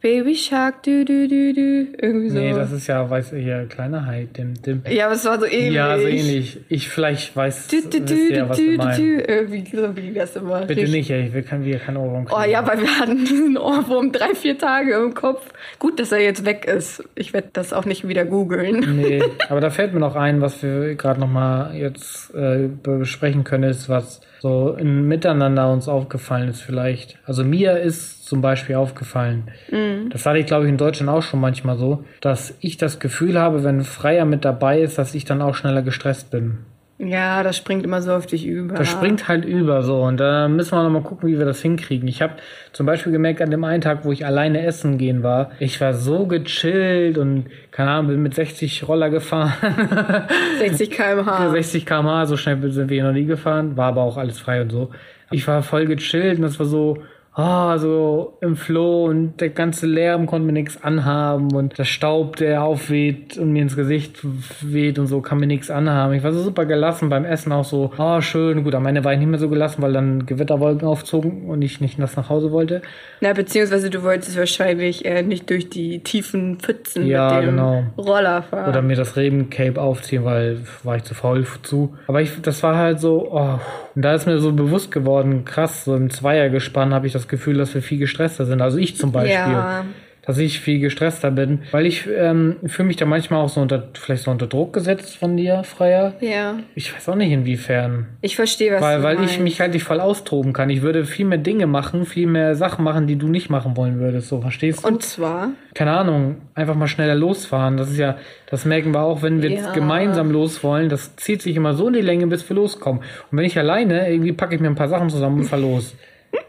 [0.00, 1.86] Baby Shark, du, du, du, du.
[2.00, 2.38] Irgendwie so.
[2.38, 4.82] Nee, das ist ja, weiß ich, hier, kleiner Hai, dim, dim.
[4.88, 5.74] Ja, aber es war so ähnlich.
[5.74, 6.60] Ja, so ähnlich.
[6.70, 9.22] Ich vielleicht weiß, du, du, du, ja, was du, du, du.
[9.22, 10.60] Irgendwie so wie das immer.
[10.60, 10.90] Bitte Richtig.
[10.90, 11.26] nicht, ey.
[11.26, 12.40] Ich will kein, wir kein Ohrwurm kriegen.
[12.40, 15.52] Oh ja, weil wir hatten diesen Ohrwurm drei, vier Tage im Kopf.
[15.78, 17.04] Gut, dass er jetzt weg ist.
[17.14, 18.96] Ich werde das auch nicht wieder googeln.
[18.96, 23.44] Nee, aber da fällt mir noch ein, was wir gerade noch mal jetzt äh, besprechen
[23.44, 27.18] können, ist, was so im Miteinander uns aufgefallen ist vielleicht.
[27.26, 29.48] Also mir ist zum Beispiel aufgefallen,
[29.90, 30.10] mhm.
[30.10, 33.38] das hatte ich glaube ich in Deutschland auch schon manchmal so, dass ich das Gefühl
[33.38, 36.58] habe, wenn Freier mit dabei ist, dass ich dann auch schneller gestresst bin.
[37.02, 38.74] Ja, das springt immer so auf dich über.
[38.74, 42.06] Das springt halt über so und da müssen wir nochmal gucken, wie wir das hinkriegen.
[42.06, 42.34] Ich habe
[42.72, 45.94] zum Beispiel gemerkt an dem einen Tag, wo ich alleine essen gehen war, ich war
[45.94, 49.54] so gechillt und keine Ahnung, bin mit 60 Roller gefahren.
[50.58, 51.50] 60 km/h.
[51.50, 54.70] 60 km/h, so schnell sind wir noch nie gefahren, war aber auch alles frei und
[54.70, 54.90] so.
[55.30, 56.98] Ich war voll gechillt und das war so,
[57.40, 62.36] ah, so im Flow und der ganze Lärm konnte mir nichts anhaben und der Staub,
[62.36, 64.20] der aufweht und mir ins Gesicht
[64.62, 66.14] weht und so, kann mir nichts anhaben.
[66.14, 69.04] Ich war so super gelassen beim Essen auch so, ah, oh, schön, gut, am Ende
[69.04, 72.28] war ich nicht mehr so gelassen, weil dann Gewitterwolken aufzogen und ich nicht nass nach
[72.28, 72.82] Hause wollte.
[73.20, 77.84] Na, beziehungsweise du wolltest wahrscheinlich äh, nicht durch die tiefen Pfützen ja, mit dem genau.
[77.96, 78.68] Roller fahren.
[78.68, 81.94] Oder mir das Rebencape aufziehen, weil war ich zu faul zu.
[82.06, 83.58] Aber ich, das war halt so, oh,
[83.94, 87.56] und da ist mir so bewusst geworden, krass, so im Zweiergespann habe ich das Gefühl,
[87.56, 88.60] dass wir viel gestresster sind.
[88.60, 89.32] Also ich zum Beispiel.
[89.32, 89.84] Ja.
[90.22, 93.88] Dass ich viel gestresster bin, weil ich ähm, fühle mich da manchmal auch so unter,
[93.94, 96.12] vielleicht so unter Druck gesetzt von dir, Freier.
[96.20, 96.58] Ja.
[96.74, 98.06] Ich weiß auch nicht inwiefern.
[98.20, 99.34] Ich verstehe, was weil, du Weil meinst.
[99.34, 100.68] ich mich halt nicht voll austoben kann.
[100.68, 103.98] Ich würde viel mehr Dinge machen, viel mehr Sachen machen, die du nicht machen wollen
[103.98, 104.28] würdest.
[104.28, 104.88] So, verstehst du?
[104.88, 105.52] Und zwar?
[105.74, 107.78] Keine Ahnung, einfach mal schneller losfahren.
[107.78, 108.18] Das ist ja,
[108.50, 109.72] das merken wir auch, wenn wir ja.
[109.72, 110.90] gemeinsam los wollen.
[110.90, 113.00] Das zieht sich immer so in die Länge, bis wir loskommen.
[113.32, 115.94] Und wenn ich alleine, irgendwie packe ich mir ein paar Sachen zusammen und fahr los.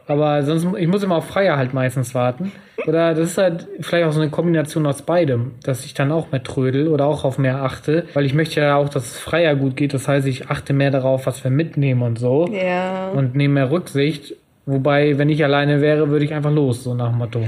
[0.08, 2.52] Aber sonst, ich muss immer auf Freier halt meistens warten.
[2.88, 6.32] Oder das ist halt vielleicht auch so eine Kombination aus beidem, dass ich dann auch
[6.32, 9.56] mehr trödel oder auch auf mehr achte, weil ich möchte ja auch, dass es Freier
[9.56, 9.94] gut geht.
[9.94, 12.48] Das heißt, ich achte mehr darauf, was wir mitnehmen und so.
[12.48, 13.10] Ja.
[13.10, 14.36] Und nehme mehr Rücksicht.
[14.66, 17.44] Wobei, wenn ich alleine wäre, würde ich einfach los, so nach dem Motto.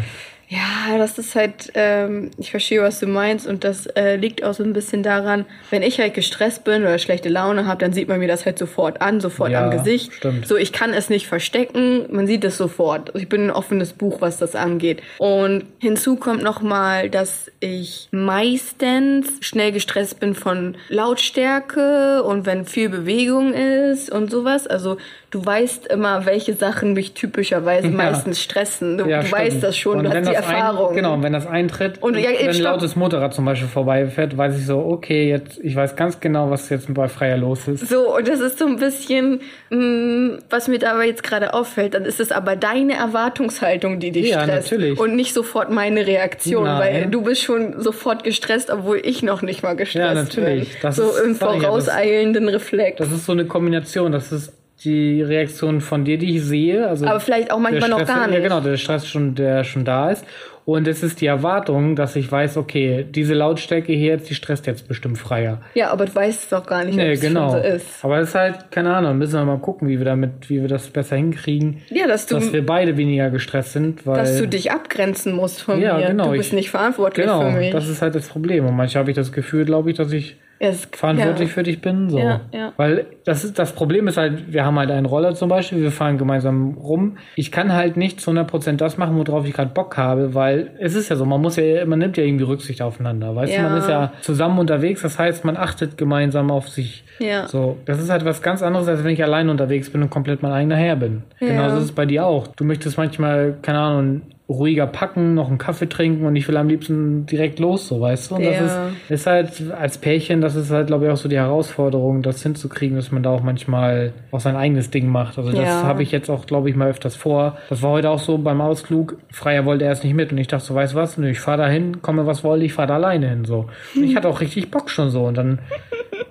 [0.49, 4.53] Ja, das ist halt, ähm, ich verstehe, was du meinst und das äh, liegt auch
[4.53, 8.07] so ein bisschen daran, wenn ich halt gestresst bin oder schlechte Laune habe, dann sieht
[8.07, 10.13] man mir das halt sofort an, sofort Ja, am Gesicht.
[10.13, 10.47] stimmt.
[10.47, 13.11] So, ich kann es nicht verstecken, man sieht es sofort.
[13.15, 15.01] Ich bin ein offenes Buch, was das angeht.
[15.17, 22.89] Und hinzu kommt nochmal, dass ich meistens schnell gestresst bin von Lautstärke und wenn viel
[22.89, 24.67] Bewegung ist und sowas.
[24.67, 24.97] Also
[25.33, 27.93] du weißt immer, welche Sachen mich typischerweise Ja.
[27.93, 28.97] meistens stressen.
[28.99, 30.93] Du, Ja, du weißt das schon, Und du hast die das ein- Erfahrung.
[30.95, 34.57] genau, und wenn das eintritt, Und ja, wenn ein lautes Motorrad zum Beispiel vorbeifährt, weiß
[34.59, 37.89] ich so, okay, jetzt, ich weiß ganz genau, was jetzt bei Freier los ist.
[37.89, 39.41] So, und das ist so ein bisschen,
[39.71, 44.29] mh, was mir dabei jetzt gerade auffällt, dann ist es aber deine Erwartungshaltung, die dich
[44.29, 44.71] Ja, stresst.
[44.71, 44.99] natürlich.
[44.99, 46.79] Und nicht sofort meine Reaktion, Nein.
[46.79, 50.69] weil du bist schon sofort gestresst, obwohl ich noch nicht mal gestresst Ja, natürlich.
[50.73, 50.77] bin.
[50.83, 52.97] Das so ist- im vorauseilenden Reflex.
[52.99, 56.87] Das ist so eine Kombination, das ist die Reaktion von dir, die ich sehe.
[56.87, 58.35] Also Aber vielleicht auch manchmal noch Stress, gar nicht.
[58.37, 60.25] Ja, genau, der Stress, schon, der schon da ist.
[60.65, 64.65] Und es ist die Erwartung, dass ich weiß, okay, diese Lautstärke hier jetzt, die stresst
[64.65, 65.59] jetzt bestimmt freier.
[65.73, 67.49] Ja, aber du weißt es doch gar nicht, ob Nee, es genau.
[67.49, 67.85] so ist.
[68.05, 70.69] Aber es ist halt, keine Ahnung, müssen wir mal gucken, wie wir damit, wie wir
[70.69, 74.15] das besser hinkriegen, Ja, dass du, dass wir beide weniger gestresst sind, weil.
[74.19, 76.07] dass du dich abgrenzen musst von Ja, mir.
[76.07, 77.71] genau, du bist ich- nicht verantwortlich Genau, für mich.
[77.71, 78.65] das ist halt das Problem.
[78.65, 81.53] Und manchmal habe ich das Gefühl, glaube ich, dass ich Ja, es- verantwortlich ja.
[81.53, 82.09] für dich bin.
[82.09, 82.17] So.
[82.19, 82.71] Ja, ja.
[82.77, 85.91] Weil das ist das Problem ist halt, wir haben halt einen Roller zum Beispiel, wir
[85.91, 87.17] fahren gemeinsam rum.
[87.35, 90.95] Ich kann halt nicht zu 100% das machen, worauf ich gerade Bock habe, weil es
[90.95, 93.35] ist ja so, man muss ja, man nimmt ja irgendwie Rücksicht aufeinander.
[93.35, 97.03] Weißt du, man ist ja zusammen unterwegs, das heißt, man achtet gemeinsam auf sich.
[97.19, 97.47] Ja.
[97.47, 100.41] So, das ist halt was ganz anderes, als wenn ich allein unterwegs bin und komplett
[100.41, 101.23] mein eigener Herr bin.
[101.39, 102.47] Genauso ist es bei dir auch.
[102.47, 106.67] Du möchtest manchmal, keine Ahnung, ruhiger packen, noch einen Kaffee trinken und ich will am
[106.67, 108.35] liebsten direkt los, so weißt du.
[108.35, 108.65] Und das Ja.
[108.65, 112.43] ist, ist halt als Pärchen, das ist halt, glaube ich, auch so die Herausforderung, das
[112.43, 115.37] hinzukriegen, dass man da auch manchmal auch sein eigenes Ding macht.
[115.37, 115.83] Also das Ja.
[115.83, 117.57] habe ich jetzt auch, glaube ich, mal öfters vor.
[117.69, 119.17] Das war heute auch so beim Ausflug.
[119.31, 121.59] Freier wollte erst nicht mit und ich dachte so, weißt du was, Nö, ich fahre
[121.59, 123.67] da hin, komme was wolle, ich fahre da alleine hin, so.
[123.95, 125.59] Und ich hatte auch richtig Bock schon so und dann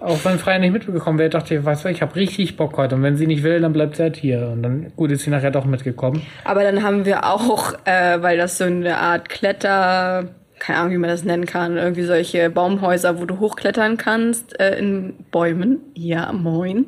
[0.02, 2.96] auch wenn Freier nicht mitgekommen wäre, dachte ich, weißt du, ich habe richtig Bock heute.
[2.96, 4.48] Und wenn sie nicht will, dann bleibt sie halt hier.
[4.48, 6.22] Und dann, gut, ist sie nachher doch mitgekommen.
[6.44, 10.24] Aber dann haben wir auch, äh, weil das so eine Art Kletter,
[10.62, 14.78] keine Ahnung, wie man das nennen kann, irgendwie solche Baumhäuser, wo du hochklettern kannst, äh,
[14.78, 15.80] in Bäumen.
[15.94, 16.86] Ja, moin.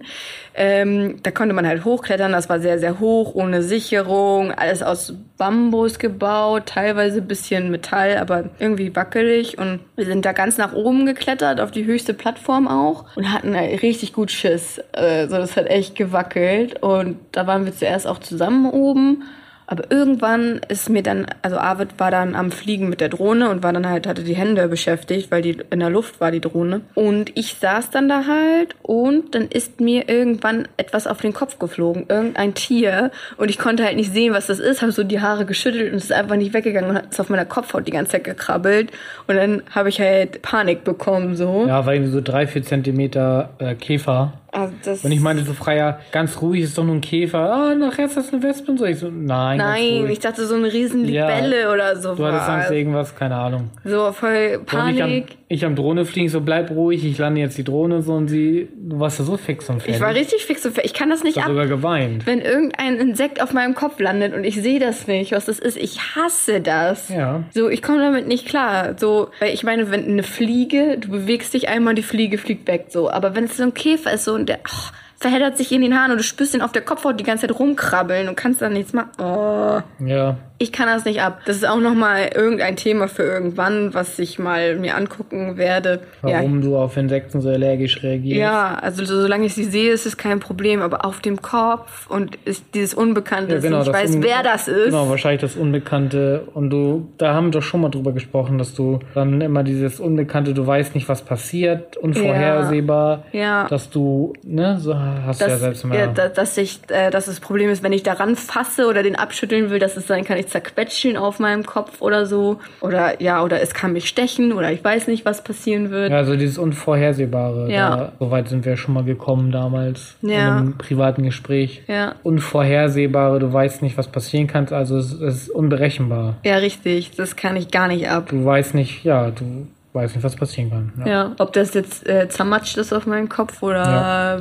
[0.55, 5.15] Ähm, da konnte man halt hochklettern, das war sehr, sehr hoch, ohne Sicherung, alles aus
[5.39, 9.59] Bambus gebaut, teilweise bisschen Metall, aber irgendwie wackelig.
[9.59, 13.57] Und wir sind da ganz nach oben geklettert, auf die höchste Plattform auch, und hatten
[13.57, 14.81] halt richtig gut Schiss.
[14.93, 16.81] Also das hat echt gewackelt.
[16.81, 19.25] Und da waren wir zuerst auch zusammen oben.
[19.67, 23.63] Aber irgendwann ist mir dann, also Arvid war dann am Fliegen mit der Drohne und
[23.63, 26.83] war dann halt, hatte die Hände beschäftigt, weil die in der Luft war, die Drohne.
[26.95, 31.59] Und ich saß dann da halt und dann ist mir irgendwann etwas auf den Kopf
[31.59, 33.11] geflogen, irgendein Tier.
[33.37, 35.99] Und ich konnte halt nicht sehen, was das ist, habe so die Haare geschüttelt und
[35.99, 38.91] es ist einfach nicht weggegangen und es auf meiner Kopfhaut die ganze Zeit gekrabbelt.
[39.27, 41.65] Und dann habe ich halt Panik bekommen, so.
[41.67, 44.35] Ja, irgendwie so drei, vier Zentimeter äh, Käfer.
[44.55, 47.53] Also das Und ich meinte so freier, ganz ruhig, ist doch nur ein Käfer.
[47.53, 48.85] Ah, nachher ist das eine Wespe und so.
[48.85, 52.15] Ich so, nein, Nein, ich dachte so eine riesen Libelle oder so.
[52.15, 53.71] Du hattest Angst, irgendwas, keine Ahnung.
[53.85, 55.37] So voll Panik.
[55.55, 58.69] Ich am Drohne fliegen, so bleib ruhig, ich lande jetzt die Drohne so und sie,
[58.77, 59.97] du warst ja so fix und fertig.
[59.97, 61.49] Ich war richtig fix und fer- Ich kann das nicht Ich ab.
[61.49, 62.27] sogar geweint.
[62.27, 65.77] Wenn irgendein Insekt auf meinem Kopf landet und ich sehe das nicht, was das ist,
[65.77, 67.09] ich hasse das.
[67.09, 67.45] Ja.
[67.55, 68.95] So, ich komme damit nicht klar.
[68.99, 72.87] So, weil ich meine, wenn eine Fliege, du bewegst dich einmal, die Fliege fliegt weg,
[72.89, 73.11] so.
[73.11, 75.99] Aber wenn es so ein Käfer ist, so, und der ach, verheddert sich in den
[75.99, 78.75] Haaren und du spürst ihn auf der Kopfhaut die ganze Zeit rumkrabbeln und kannst dann
[78.75, 79.11] nichts machen.
[79.19, 79.81] Oh.
[80.05, 80.37] Ja.
[80.57, 81.41] Ich kann das nicht ab.
[81.47, 86.01] Das ist auch nochmal irgendein Thema für irgendwann, was ich mal mir angucken werde.
[86.23, 88.39] Ja, Warum du auf Insekten so allergisch reagierst.
[88.41, 90.81] ja, also so, solange ich sie sehe, ist es kein Problem.
[90.81, 94.43] Aber auf dem Kopf und ist dieses Unbekannte, Ja, genau, ich das weiß, Un- wer
[94.45, 94.85] das ist.
[94.87, 96.47] Genau, wahrscheinlich das Unbekannte.
[96.55, 99.99] Und du, da haben wir doch schon mal drüber gesprochen, dass du dann immer dieses
[99.99, 103.25] Unbekannte, du weißt nicht, was passiert, unvorhersehbar.
[103.33, 103.67] Ja.
[103.69, 105.99] Dass du, ne, so hast du ja selbst mal.
[105.99, 109.17] ja, da- dass, ich, äh, dass das Problem ist, wenn ich daran fasse oder den
[109.17, 112.59] abschütteln will, dass es sein kann, ich zerquetschen auf meinem Kopf oder so.
[112.81, 116.11] Oder ja, oder es kann mich stechen oder ich weiß nicht, was passieren wird.
[116.11, 117.71] Ja, also dieses Unvorhersehbare.
[117.71, 117.97] Ja.
[117.97, 120.57] Da, so weit sind wir schon mal gekommen damals in Ja.
[120.59, 121.83] einem privaten Gespräch.
[121.87, 122.15] Ja.
[122.23, 126.37] Unvorhersehbare, du weißt nicht, was passieren kann, also es, es ist unberechenbar.
[126.45, 127.13] Ja, richtig.
[127.17, 128.29] Das kann ich gar nicht ab.
[128.29, 131.07] Du weißt nicht, ja, du weißt nicht, was passieren kann.
[131.07, 134.41] Ja, ob das jetzt äh, zermatscht ist auf meinem Kopf oder Ja.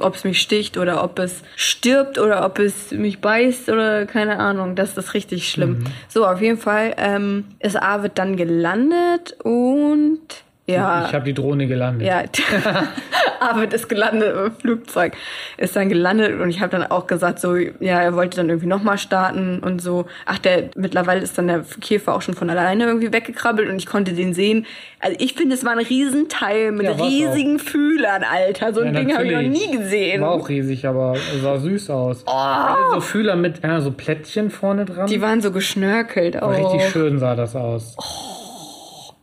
[0.00, 4.38] ob es mich sticht oder ob es stirbt oder ob es mich beißt oder keine
[4.38, 4.76] Ahnung.
[4.76, 5.80] Das ist richtig schlimm.
[5.80, 5.84] Mhm.
[6.08, 10.20] So, auf jeden Fall ähm, ist Arvid dann gelandet und
[10.66, 11.06] ja.
[11.06, 12.06] Ich habe die Drohne gelandet.
[12.06, 12.22] ja,
[13.40, 15.14] Arvid ist gelandet im Flugzeug,
[15.56, 18.68] ist dann gelandet und ich habe dann auch gesagt, so, ja, er wollte dann irgendwie
[18.68, 20.06] nochmal starten und so.
[20.26, 23.86] Ach, der mittlerweile ist dann der Käfer auch schon von alleine irgendwie weggekrabbelt und ich
[23.86, 24.66] konnte den sehen.
[25.00, 28.72] Also ich finde, es war ein Riesenteil mit Ja, riesigen Fühlern, Alter.
[28.72, 30.22] So ein Ja, Ding habe ich noch nie gesehen.
[30.22, 32.24] War auch riesig, aber sah süß aus.
[32.26, 32.94] Oh.
[32.94, 35.08] So Fühler mit ja, so Plättchen vorne dran.
[35.08, 36.52] Die waren so geschnörkelt auch.
[36.56, 37.96] Richtig schön sah das aus.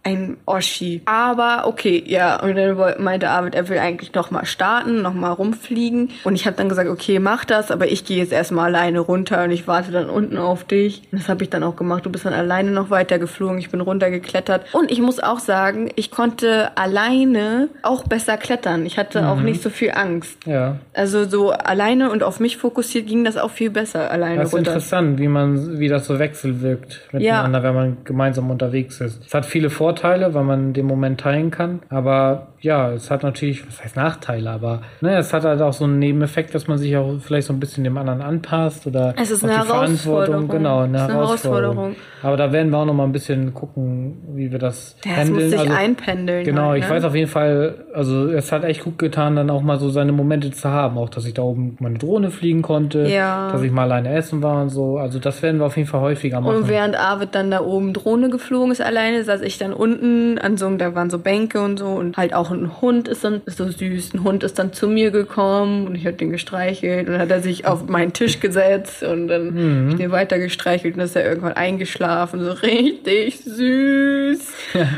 [0.03, 1.01] Ein Oschi.
[1.05, 2.41] Aber okay, ja.
[2.41, 6.09] Und dann meinte Arvid, er will eigentlich noch mal starten, noch mal rumfliegen.
[6.23, 9.43] Und ich habe dann gesagt, okay, mach das, aber ich gehe jetzt erstmal alleine runter
[9.43, 11.03] und ich warte dann unten auf dich.
[11.11, 12.05] Und das habe ich dann auch gemacht.
[12.05, 13.57] Du bist dann alleine noch weiter geflogen.
[13.59, 14.73] Ich bin runtergeklettert.
[14.73, 18.85] Und ich muss auch sagen, ich konnte alleine auch besser klettern.
[18.85, 20.45] Ich hatte auch nicht so viel Angst.
[20.45, 20.77] Ja.
[20.93, 24.53] Also so alleine und auf mich fokussiert ging das auch viel besser alleine Das ist
[24.55, 24.71] runter.
[24.71, 29.25] interessant, wie man, wie das so wechselwirkt miteinander, wenn man gemeinsam unterwegs ist.
[29.25, 31.79] Es hat viele Vorteile, weil man den Moment teilen kann.
[31.89, 35.85] Aber ja, es hat natürlich, was heißt Nachteile, aber ne, es hat halt auch so
[35.85, 39.31] einen Nebeneffekt, dass man sich auch vielleicht so ein bisschen dem anderen anpasst oder Es
[39.31, 39.87] ist eine die Verantwortung.
[40.45, 40.47] Herausforderung.
[40.49, 41.75] Genau, eine eine Herausforderung.
[41.77, 41.95] Herausforderung.
[42.21, 45.29] Aber da werden wir auch noch mal ein bisschen gucken, wie wir das Ja, es
[45.29, 46.95] muss sich einpendeln Genau, halt, ich ne?
[46.95, 50.11] weiß auf jeden Fall, also es hat echt gut getan, dann auch mal so seine
[50.11, 50.97] Momente zu haben.
[50.97, 53.51] Auch, dass ich da oben meine Drohne fliegen konnte, Ja.
[53.51, 54.97] dass ich mal alleine essen war und so.
[54.97, 56.57] Also das werden wir auf jeden Fall häufiger machen.
[56.57, 60.57] Und während Arvid dann da oben Drohne geflogen ist alleine, saß ich dann unten an
[60.57, 63.41] so einem, da waren so Bänke und so und halt auch ein Hund ist dann,
[63.45, 67.07] ist so süß, ein Hund ist dann zu mir gekommen und ich hab den gestreichelt
[67.07, 69.89] und dann hat er sich auf meinen Tisch gesetzt und dann Mhm.
[69.89, 74.53] ich den weiter gestreichelt und ist er irgendwann eingeschlafen, so richtig süß.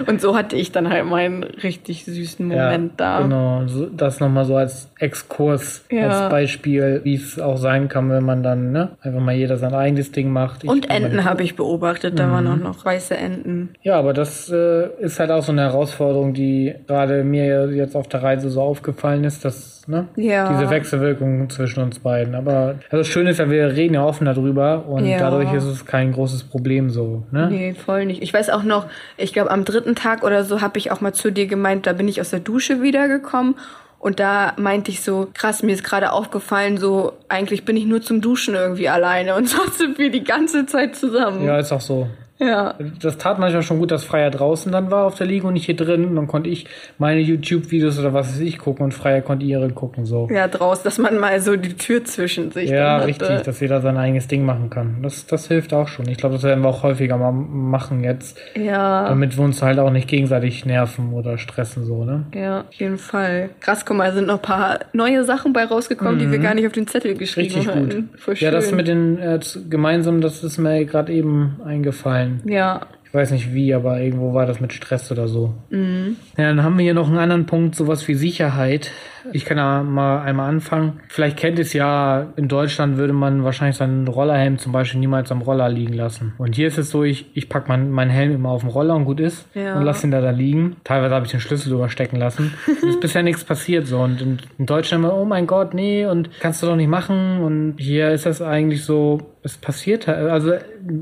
[0.08, 3.22] Und so hatte ich dann halt meinen richtig süßen Moment da.
[3.22, 3.64] Genau,
[3.96, 6.08] das nochmal so als Exkurs, Ja.
[6.10, 9.74] als Beispiel, wie es auch sein kann, wenn man dann ne, einfach mal jeder sein
[9.74, 10.64] eigenes Ding macht.
[10.64, 12.32] Ich Und Enten habe ich beobachtet, da Mhm.
[12.32, 13.70] waren auch noch weiße Enten.
[13.84, 18.08] Ja, aber das äh, ist halt auch so eine Herausforderung, die gerade mir jetzt auf
[18.08, 20.52] der Reise so aufgefallen ist, dass ne, Ja.
[20.54, 22.36] diese Wechselwirkung zwischen uns beiden.
[22.36, 25.18] Aber also das Schöne ist ja, wir reden ja offen darüber und Ja.
[25.20, 27.24] dadurch ist es kein großes Problem so.
[27.32, 27.48] Ne?
[27.50, 28.22] Nee, voll nicht.
[28.22, 28.86] Ich weiß auch noch,
[29.18, 31.94] ich glaube am dritten Tag oder so habe ich auch mal zu dir gemeint, da
[31.94, 33.56] bin ich aus der Dusche wiedergekommen
[34.00, 38.02] und da meinte ich so, krass, mir ist gerade aufgefallen, so eigentlich bin ich nur
[38.02, 41.46] zum Duschen irgendwie alleine und sonst sind wir die ganze Zeit zusammen.
[41.46, 42.08] Ja, ist auch so.
[42.42, 42.74] Ja.
[43.02, 45.66] Das tat manchmal schon gut, dass Freier draußen dann war auf der Liege und nicht
[45.66, 46.06] hier drin.
[46.06, 46.66] Und dann konnte ich
[46.98, 50.06] meine YouTube-Videos oder was weiß ich gucken und Freier konnte ihre gucken.
[50.06, 50.28] So.
[50.32, 53.96] Ja, draußen, dass man mal so die Tür zwischen sich Ja, richtig, dass jeder sein
[53.98, 54.98] eigenes Ding machen kann.
[55.04, 56.08] Das, das hilft auch schon.
[56.10, 59.08] Ich glaube, das werden wir auch häufiger mal machen jetzt, Ja.
[59.08, 62.26] damit wir uns halt auch nicht gegenseitig nerven oder stressen, so, ne?
[62.34, 63.50] Ja, auf jeden Fall.
[63.60, 66.66] Krass, guck mal, sind noch ein paar neue Sachen bei rausgekommen, die wir gar nicht
[66.66, 67.56] auf den Zettel geschrieben Mhm.
[67.60, 67.90] Richtig hatten.
[68.10, 68.20] gut.
[68.20, 68.46] Voll schön.
[68.46, 72.31] Ja, das mit den äh, z- gemeinsam, das ist mir gerade eben eingefallen.
[72.46, 72.82] Ja.
[73.04, 75.54] Ich weiß nicht wie, aber irgendwo war das mit Stress oder so.
[75.70, 76.16] Mhm.
[76.38, 78.92] Ja, dann haben wir hier noch einen anderen Punkt, sowas wie Sicherheit.
[79.34, 81.00] Ich kann da mal einmal anfangen.
[81.10, 85.42] Vielleicht kennt es ja, in Deutschland würde man wahrscheinlich seinen Rollerhelm zum Beispiel niemals am
[85.42, 86.34] Roller liegen lassen.
[86.38, 88.96] Und hier ist es so, ich, ich packe mein, meinen Helm immer auf den Roller
[88.96, 89.78] und gut ist Ja.
[89.78, 90.78] und lasse ihn da, da liegen.
[90.84, 92.54] Teilweise habe ich den Schlüssel überstecken lassen.
[92.68, 94.00] Es ist bisher nichts passiert so.
[94.00, 97.42] Und in, in Deutschland immer, oh mein Gott, nee, und kannst du doch nicht machen.
[97.42, 100.30] Und hier ist das eigentlich so, es passiert halt.
[100.30, 100.54] Also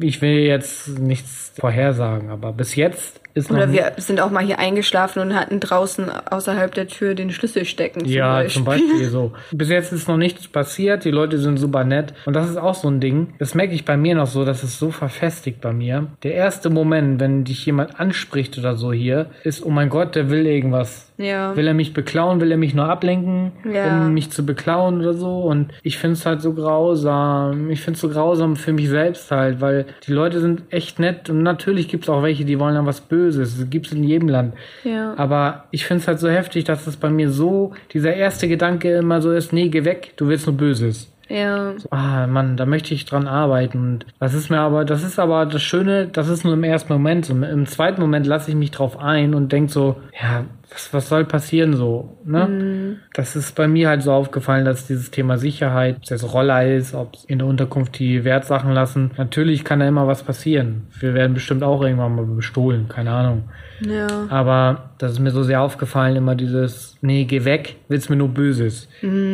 [0.02, 4.60] ich will jetzt nichts vorhersagen, aber bis jetzt ist Oder wir sind auch mal hier
[4.60, 8.02] eingeschlafen und hatten draußen außerhalb der Tür den Schlüssel stecken.
[8.02, 8.54] Zum Ja, Beispiel.
[8.54, 9.34] zum Beispiel so.
[9.52, 12.14] Bis jetzt ist noch nichts passiert, die Leute sind super nett.
[12.26, 13.34] Und das ist auch so ein Ding.
[13.40, 16.08] Das merke ich bei mir noch so, das ist so verfestigt bei mir.
[16.24, 20.30] Der erste Moment, wenn dich jemand anspricht oder so hier, ist, oh mein Gott, der
[20.30, 21.09] will irgendwas.
[21.20, 21.54] Ja.
[21.58, 22.40] Will er mich beklauen?
[22.40, 24.06] Will er mich nur ablenken, Ja.
[24.06, 25.42] um mich zu beklauen oder so?
[25.42, 27.70] Und ich finde es halt so grausam.
[27.70, 31.30] Ich finde es so grausam für mich selbst halt, weil die Leute sind echt nett
[31.30, 33.60] und natürlich gibt es auch welche, die wollen dann was Böses.
[33.60, 34.54] Das gibt es in jedem Land.
[34.86, 35.14] Ja.
[35.18, 38.96] Aber ich finde es halt so heftig, dass es bei mir so, dieser erste Gedanke
[38.96, 41.12] immer so ist, nee, geh weg, du willst nur Böses.
[41.28, 41.74] Ja.
[41.92, 43.78] Ah, Mann, da möchte ich dran arbeiten.
[43.78, 46.92] Und das ist mir aber, das ist aber das Schöne, das ist nur im ersten
[46.92, 47.26] Moment.
[47.26, 51.10] So, Im zweiten Moment lasse ich mich drauf ein und denk so, ja, was, was
[51.10, 52.98] soll passieren so, ne?
[53.14, 56.66] Das ist bei mir halt so aufgefallen, dass dieses Thema Sicherheit, ob es jetzt Roller
[56.66, 59.12] ist, ob es in der Unterkunft die Wertsachen lassen.
[59.18, 60.88] Natürlich kann da immer was passieren.
[61.00, 63.44] Wir werden bestimmt auch irgendwann mal bestohlen, keine Ahnung.
[63.82, 64.08] Ja.
[64.30, 68.30] Aber das ist mir so sehr aufgefallen, immer dieses, nee, geh weg, willst mir nur
[68.30, 68.90] Böses.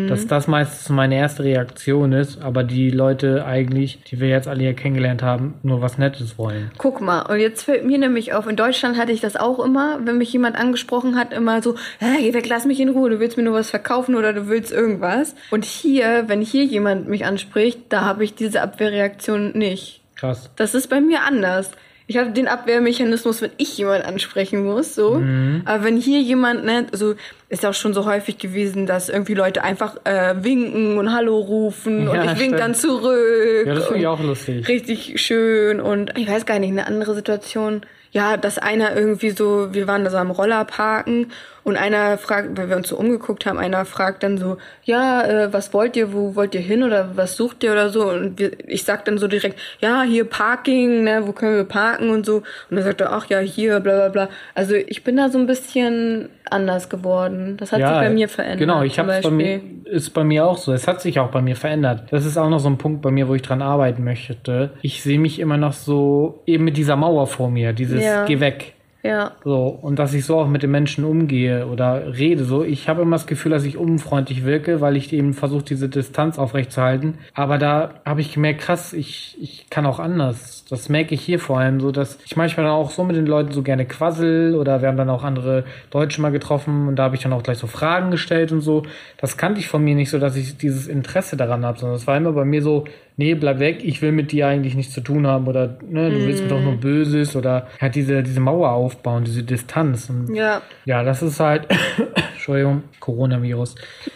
[0.07, 4.61] Dass das meistens meine erste Reaktion ist, aber die Leute eigentlich, die wir jetzt alle
[4.61, 6.71] hier kennengelernt haben, nur was Nettes wollen.
[6.77, 9.99] Guck mal, und jetzt fällt mir nämlich auf, in Deutschland hatte ich das auch immer,
[10.05, 13.19] wenn mich jemand angesprochen hat, immer so, hey, geh weg, lass mich in Ruhe, du
[13.19, 15.35] willst mir nur was verkaufen oder du willst irgendwas.
[15.51, 20.01] Und hier, wenn hier jemand mich anspricht, da habe ich diese Abwehrreaktion nicht.
[20.15, 20.49] Krass.
[20.55, 21.71] Das ist bei mir anders.
[22.07, 25.15] ich habe den Abwehrmechanismus, wenn ich jemand ansprechen muss, so.
[25.15, 25.63] Mhm.
[25.65, 27.15] Aber wenn hier jemand, ne, also
[27.49, 32.05] ist auch schon so häufig gewesen, dass irgendwie Leute einfach äh, winken und Hallo rufen
[32.05, 33.65] ja, und ich wink dann zurück.
[33.65, 34.67] Ja, das finde ich auch lustig.
[34.67, 37.81] Richtig schön und ich weiß gar nicht, eine andere Situation.
[38.15, 41.33] Ja, dass einer irgendwie so, wir waren da so am Roller parken
[41.65, 45.51] und einer fragt, weil wir uns so umgeguckt haben, einer fragt dann so, ja, äh,
[45.51, 48.07] was wollt ihr, wo wollt ihr hin oder was sucht ihr oder so?
[48.07, 52.11] Und wir, ich sag dann so direkt, ja, hier Parking, ne, wo können wir parken
[52.11, 52.37] und so.
[52.69, 54.29] Und dann sagt er, ach ja, hier, bla bla bla.
[54.53, 57.57] Also ich bin da so ein bisschen anders geworden.
[57.57, 58.59] Das hat ja, sich bei mir verändert.
[58.59, 60.71] Genau, ich habe bei mir ist bei mir auch so.
[60.71, 62.03] Es hat sich auch bei mir verändert.
[62.11, 64.69] Das ist auch noch so ein Punkt bei mir, wo ich dran arbeiten möchte.
[64.83, 68.25] Ich sehe mich immer noch so eben mit dieser Mauer vor mir, dieses ja.
[68.25, 68.75] Geh weg.
[69.05, 69.33] Ja.
[69.43, 72.43] So, und dass ich so auch mit den Menschen umgehe oder rede.
[72.43, 75.89] So, ich habe immer das Gefühl, dass ich unfreundlich wirke, weil ich eben versuche, diese
[75.89, 77.19] Distanz aufrechtzuerhalten.
[77.35, 80.65] Aber da habe ich gemerkt, krass, ich, ich kann auch anders.
[80.67, 83.27] Das merke ich hier vor allem so, dass ich manchmal dann auch so mit den
[83.27, 87.03] Leuten so gerne quassel oder wir haben dann auch andere Deutsche mal getroffen und da
[87.03, 88.81] habe ich dann auch gleich so Fragen gestellt und so.
[89.17, 92.07] Das kannte ich von mir nicht so, dass ich dieses Interesse daran habe, sondern es
[92.07, 92.85] war immer bei mir so,
[93.17, 96.25] nee, bleib weg, ich will mit dir eigentlich nichts zu tun haben oder ne, du
[96.25, 96.79] willst mir doch nur mhm.
[96.79, 100.09] Böses oder halt diese, diese Mauer aufbauen, diese Distanz.
[100.09, 100.61] Und ja.
[100.85, 101.67] Ja, das ist halt,
[102.33, 103.75] Entschuldigung, Coronavirus.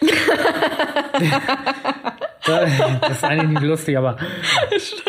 [2.46, 4.16] das ist eigentlich nicht lustig, aber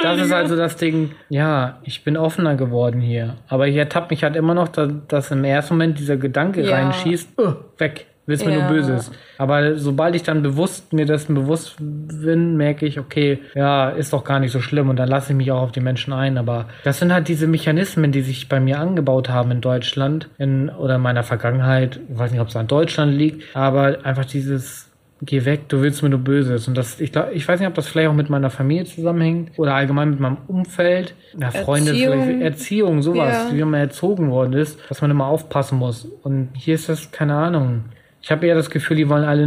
[0.02, 3.38] das ist also das Ding, ja, ich bin offener geworden hier.
[3.48, 6.76] Aber ich ertappe mich halt immer noch, dass, dass im ersten Moment dieser Gedanke ja.
[6.76, 8.60] reinschießt, uh, weg willst mir ja.
[8.60, 9.12] nur Böses.
[9.38, 14.24] Aber sobald ich dann bewusst mir dessen bewusst bin, merke ich, okay, ja, ist doch
[14.24, 16.38] gar nicht so schlimm und dann lasse ich mich auch auf die Menschen ein.
[16.38, 20.70] Aber das sind halt diese Mechanismen, die sich bei mir angebaut haben in Deutschland in,
[20.70, 22.00] oder in meiner Vergangenheit.
[22.12, 26.02] Ich weiß nicht, ob es an Deutschland liegt, aber einfach dieses geh weg, du willst
[26.02, 26.68] mir nur Böses.
[26.68, 29.52] Und das, ich glaube, ich weiß nicht, ob das vielleicht auch mit meiner Familie zusammenhängt
[29.58, 32.24] oder allgemein mit meinem Umfeld, ja, Freunde, Erziehung.
[32.24, 33.56] vielleicht Erziehung, sowas, ja.
[33.56, 36.06] wie man erzogen worden ist, dass man immer aufpassen muss.
[36.24, 37.86] Und hier ist das, keine Ahnung.
[38.24, 39.44] Ich habe eher das Gefühl, die wollen alle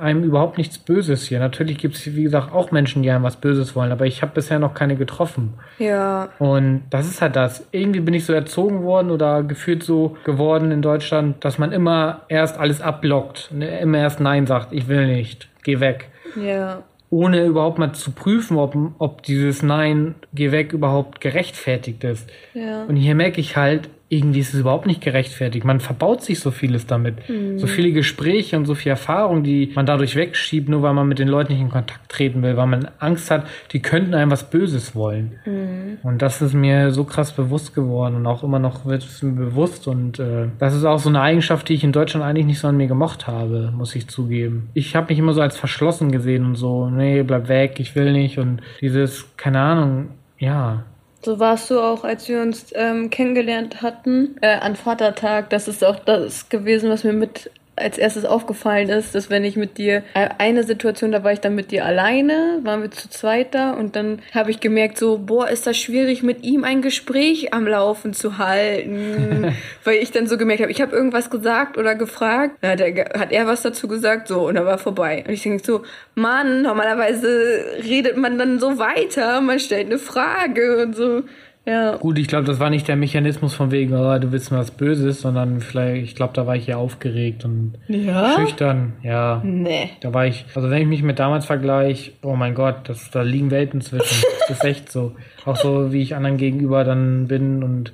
[0.00, 1.38] einem überhaupt nichts Böses hier.
[1.38, 4.32] Natürlich gibt es, wie gesagt, auch Menschen, die einem was Böses wollen, aber ich habe
[4.34, 5.54] bisher noch keine getroffen.
[5.78, 6.30] Ja.
[6.40, 7.68] Und das ist halt das.
[7.70, 12.22] Irgendwie bin ich so erzogen worden oder gefühlt so geworden in Deutschland, dass man immer
[12.28, 13.52] erst alles abblockt.
[13.52, 16.08] Ne, immer erst Nein sagt, ich will nicht, geh weg.
[16.40, 16.82] Ja.
[17.10, 22.28] Ohne überhaupt mal zu prüfen, ob, ob dieses Nein, geh weg überhaupt gerechtfertigt ist.
[22.54, 22.82] Ja.
[22.84, 25.64] Und hier merke ich halt, irgendwie ist es überhaupt nicht gerechtfertigt.
[25.64, 27.28] Man verbaut sich so vieles damit.
[27.28, 27.58] Mhm.
[27.58, 31.18] So viele Gespräche und so viel Erfahrung, die man dadurch wegschiebt, nur weil man mit
[31.18, 34.48] den Leuten nicht in Kontakt treten will, weil man Angst hat, die könnten einem was
[34.48, 35.40] Böses wollen.
[35.44, 35.98] Mhm.
[36.04, 39.32] Und das ist mir so krass bewusst geworden und auch immer noch wird es mir
[39.32, 39.88] bewusst.
[39.88, 42.68] Und äh, das ist auch so eine Eigenschaft, die ich in Deutschland eigentlich nicht so
[42.68, 44.68] an mir gemocht habe, muss ich zugeben.
[44.72, 48.12] Ich habe mich immer so als verschlossen gesehen und so, nee, bleib weg, ich will
[48.12, 48.38] nicht.
[48.38, 50.84] Und dieses, keine Ahnung, ja,
[51.26, 55.50] so warst du auch, als wir uns ähm, kennengelernt hatten, äh, an Vatertag.
[55.50, 59.56] Das ist auch das gewesen, was mir mit als erstes aufgefallen ist, dass wenn ich
[59.56, 63.08] mit dir äh, eine Situation, da war ich dann mit dir alleine, waren wir zu
[63.10, 66.80] zweit da und dann habe ich gemerkt so, boah, ist das schwierig mit ihm ein
[66.80, 69.54] Gespräch am Laufen zu halten,
[69.84, 73.30] weil ich dann so gemerkt habe, ich habe irgendwas gesagt oder gefragt, hat er, hat
[73.30, 75.82] er was dazu gesagt, so und dann war vorbei und ich denke so,
[76.14, 81.22] Mann, normalerweise redet man dann so weiter, man stellt eine Frage und so.
[81.66, 81.96] Ja.
[81.96, 84.70] Gut, ich glaube, das war nicht der Mechanismus von wegen, oh, du willst mir was
[84.70, 88.36] Böses, sondern vielleicht, ich glaube, da war ich ja aufgeregt und ja?
[88.36, 88.92] schüchtern.
[89.02, 89.42] Ja.
[89.44, 89.90] Nee.
[90.00, 93.22] Da war ich, also wenn ich mich mit damals vergleiche, oh mein Gott, das, da
[93.22, 94.24] liegen Welten zwischen.
[94.48, 95.16] das ist echt so.
[95.44, 97.92] Auch so, wie ich anderen gegenüber dann bin und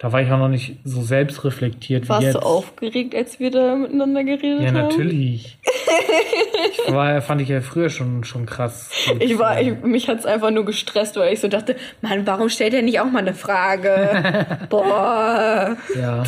[0.00, 2.34] da war ich auch noch nicht so selbstreflektiert Warst wie jetzt.
[2.36, 4.64] Warst du aufgeregt, als wir da miteinander geredet haben?
[4.64, 5.58] Ja, natürlich.
[6.86, 8.90] ich war, fand ich ja früher schon, schon krass.
[9.18, 12.72] Ich war, ich, mich hat's einfach nur gestresst, weil ich so dachte, Mann, warum stellt
[12.72, 14.46] er nicht auch mal eine Frage?
[14.70, 15.76] Boah.
[15.94, 16.22] Ja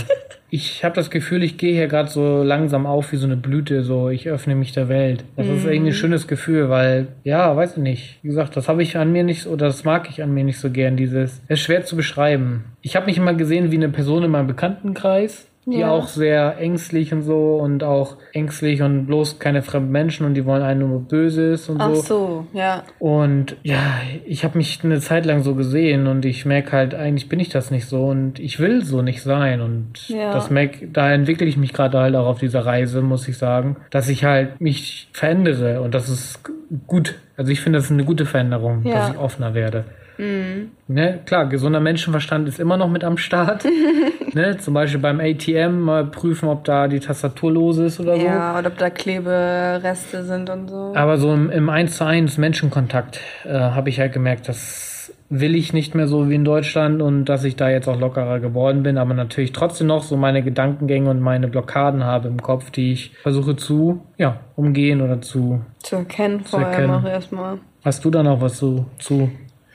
[0.55, 3.82] ich habe das Gefühl, ich gehe hier gerade so langsam auf wie so eine Blüte,
[3.82, 5.24] so ich öffne mich der Welt.
[5.34, 5.57] Das mhm.
[5.57, 8.18] ist irgendwie ein schönes Gefühl, weil, ja, weiß ich nicht.
[8.20, 10.59] Wie gesagt, das habe ich an mir nicht, oder das mag ich an mir nicht
[10.59, 11.40] so gern, dieses.
[11.48, 12.64] Es ist schwer zu beschreiben.
[12.82, 15.91] Ich habe mich immer gesehen wie eine Person in meinem Bekanntenkreis, die ja.
[15.91, 20.45] auch sehr ängstlich und so und auch ängstlich und bloß keine fremden Menschen und die
[20.45, 22.01] wollen einen nur Böses und Ach so.
[22.01, 22.83] Ach so, ja.
[22.99, 27.29] Und ja, ich habe mich eine Zeit lang so gesehen und ich merke halt, eigentlich
[27.29, 30.33] bin ich das nicht so und ich will so nicht sein und ja.
[30.33, 33.77] das merk, da entwickle ich mich gerade halt auch auf dieser Reise, muss ich sagen,
[33.91, 36.41] dass ich halt mich verändere und das ist
[36.89, 37.15] gut.
[37.37, 38.95] Also ich finde, das ist eine gute Veränderung, ja.
[38.95, 39.85] dass ich offener werde.
[40.19, 40.71] Mhm.
[40.89, 43.65] Ne, klar, gesunder Menschenverstand ist immer noch mit am Start.
[44.35, 48.27] ne, zum Beispiel beim ATM mal prüfen, ob da die Tastatur los ist oder so.
[48.27, 50.93] Ja, oder ob da Klebereste sind und so.
[50.95, 54.93] Aber so im, im 1 zu 1 Menschenkontakt äh, habe ich halt gemerkt, dass
[55.35, 58.39] will ich nicht mehr so wie in Deutschland und dass ich da jetzt auch lockerer
[58.39, 62.71] geworden bin, aber natürlich trotzdem noch so meine Gedankengänge und meine Blockaden habe im Kopf,
[62.71, 66.93] die ich versuche zu, ja, umgehen oder zu, Zu erkennen zu vorher erkennen.
[66.93, 67.59] noch erstmal.
[67.83, 69.31] Hast du da noch was zu, zu?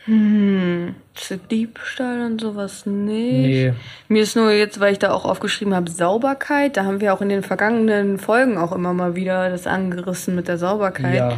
[0.07, 3.45] Hm, zu Diebstahl und sowas nicht.
[3.45, 3.73] Nee.
[4.07, 6.77] Mir ist nur jetzt, weil ich da auch aufgeschrieben habe, Sauberkeit.
[6.77, 10.47] Da haben wir auch in den vergangenen Folgen auch immer mal wieder das angerissen mit
[10.47, 11.15] der Sauberkeit.
[11.15, 11.33] Ja.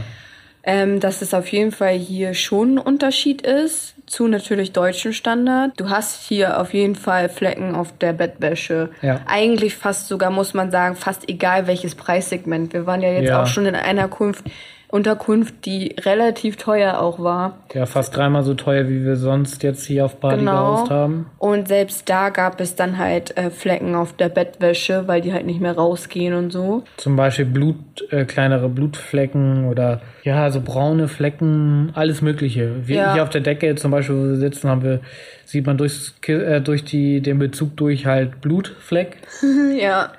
[0.62, 5.72] Ähm, dass es auf jeden Fall hier schon ein Unterschied ist zu natürlich deutschen Standard.
[5.80, 8.90] Du hast hier auf jeden Fall Flecken auf der Bettwäsche.
[9.02, 9.22] Ja.
[9.26, 12.74] Eigentlich fast sogar, muss man sagen, fast egal welches Preissegment.
[12.74, 13.42] Wir waren ja jetzt Ja.
[13.42, 14.46] auch schon in einer Kunft,
[14.90, 17.60] Unterkunft, die relativ teuer auch war.
[17.74, 20.74] Ja, fast dreimal so teuer, wie wir sonst jetzt hier auf Bali Genau.
[20.74, 21.28] gehaust haben.
[21.38, 25.46] Und selbst da gab es dann halt äh, Flecken auf der Bettwäsche, weil die halt
[25.46, 26.84] nicht mehr rausgehen und so.
[26.98, 27.78] Zum Beispiel Blut,
[28.10, 32.88] äh, kleinere Blutflecken oder ja, so braune Flecken, alles Mögliche.
[32.88, 33.14] Wir, Ja.
[33.14, 35.02] Hier auf der Decke zum Beispiel, wo wir sitzen, haben wir,
[35.46, 39.18] sieht man durchs, äh, durch die, den Bezug durch halt Blutfleck.
[39.80, 40.12] ja.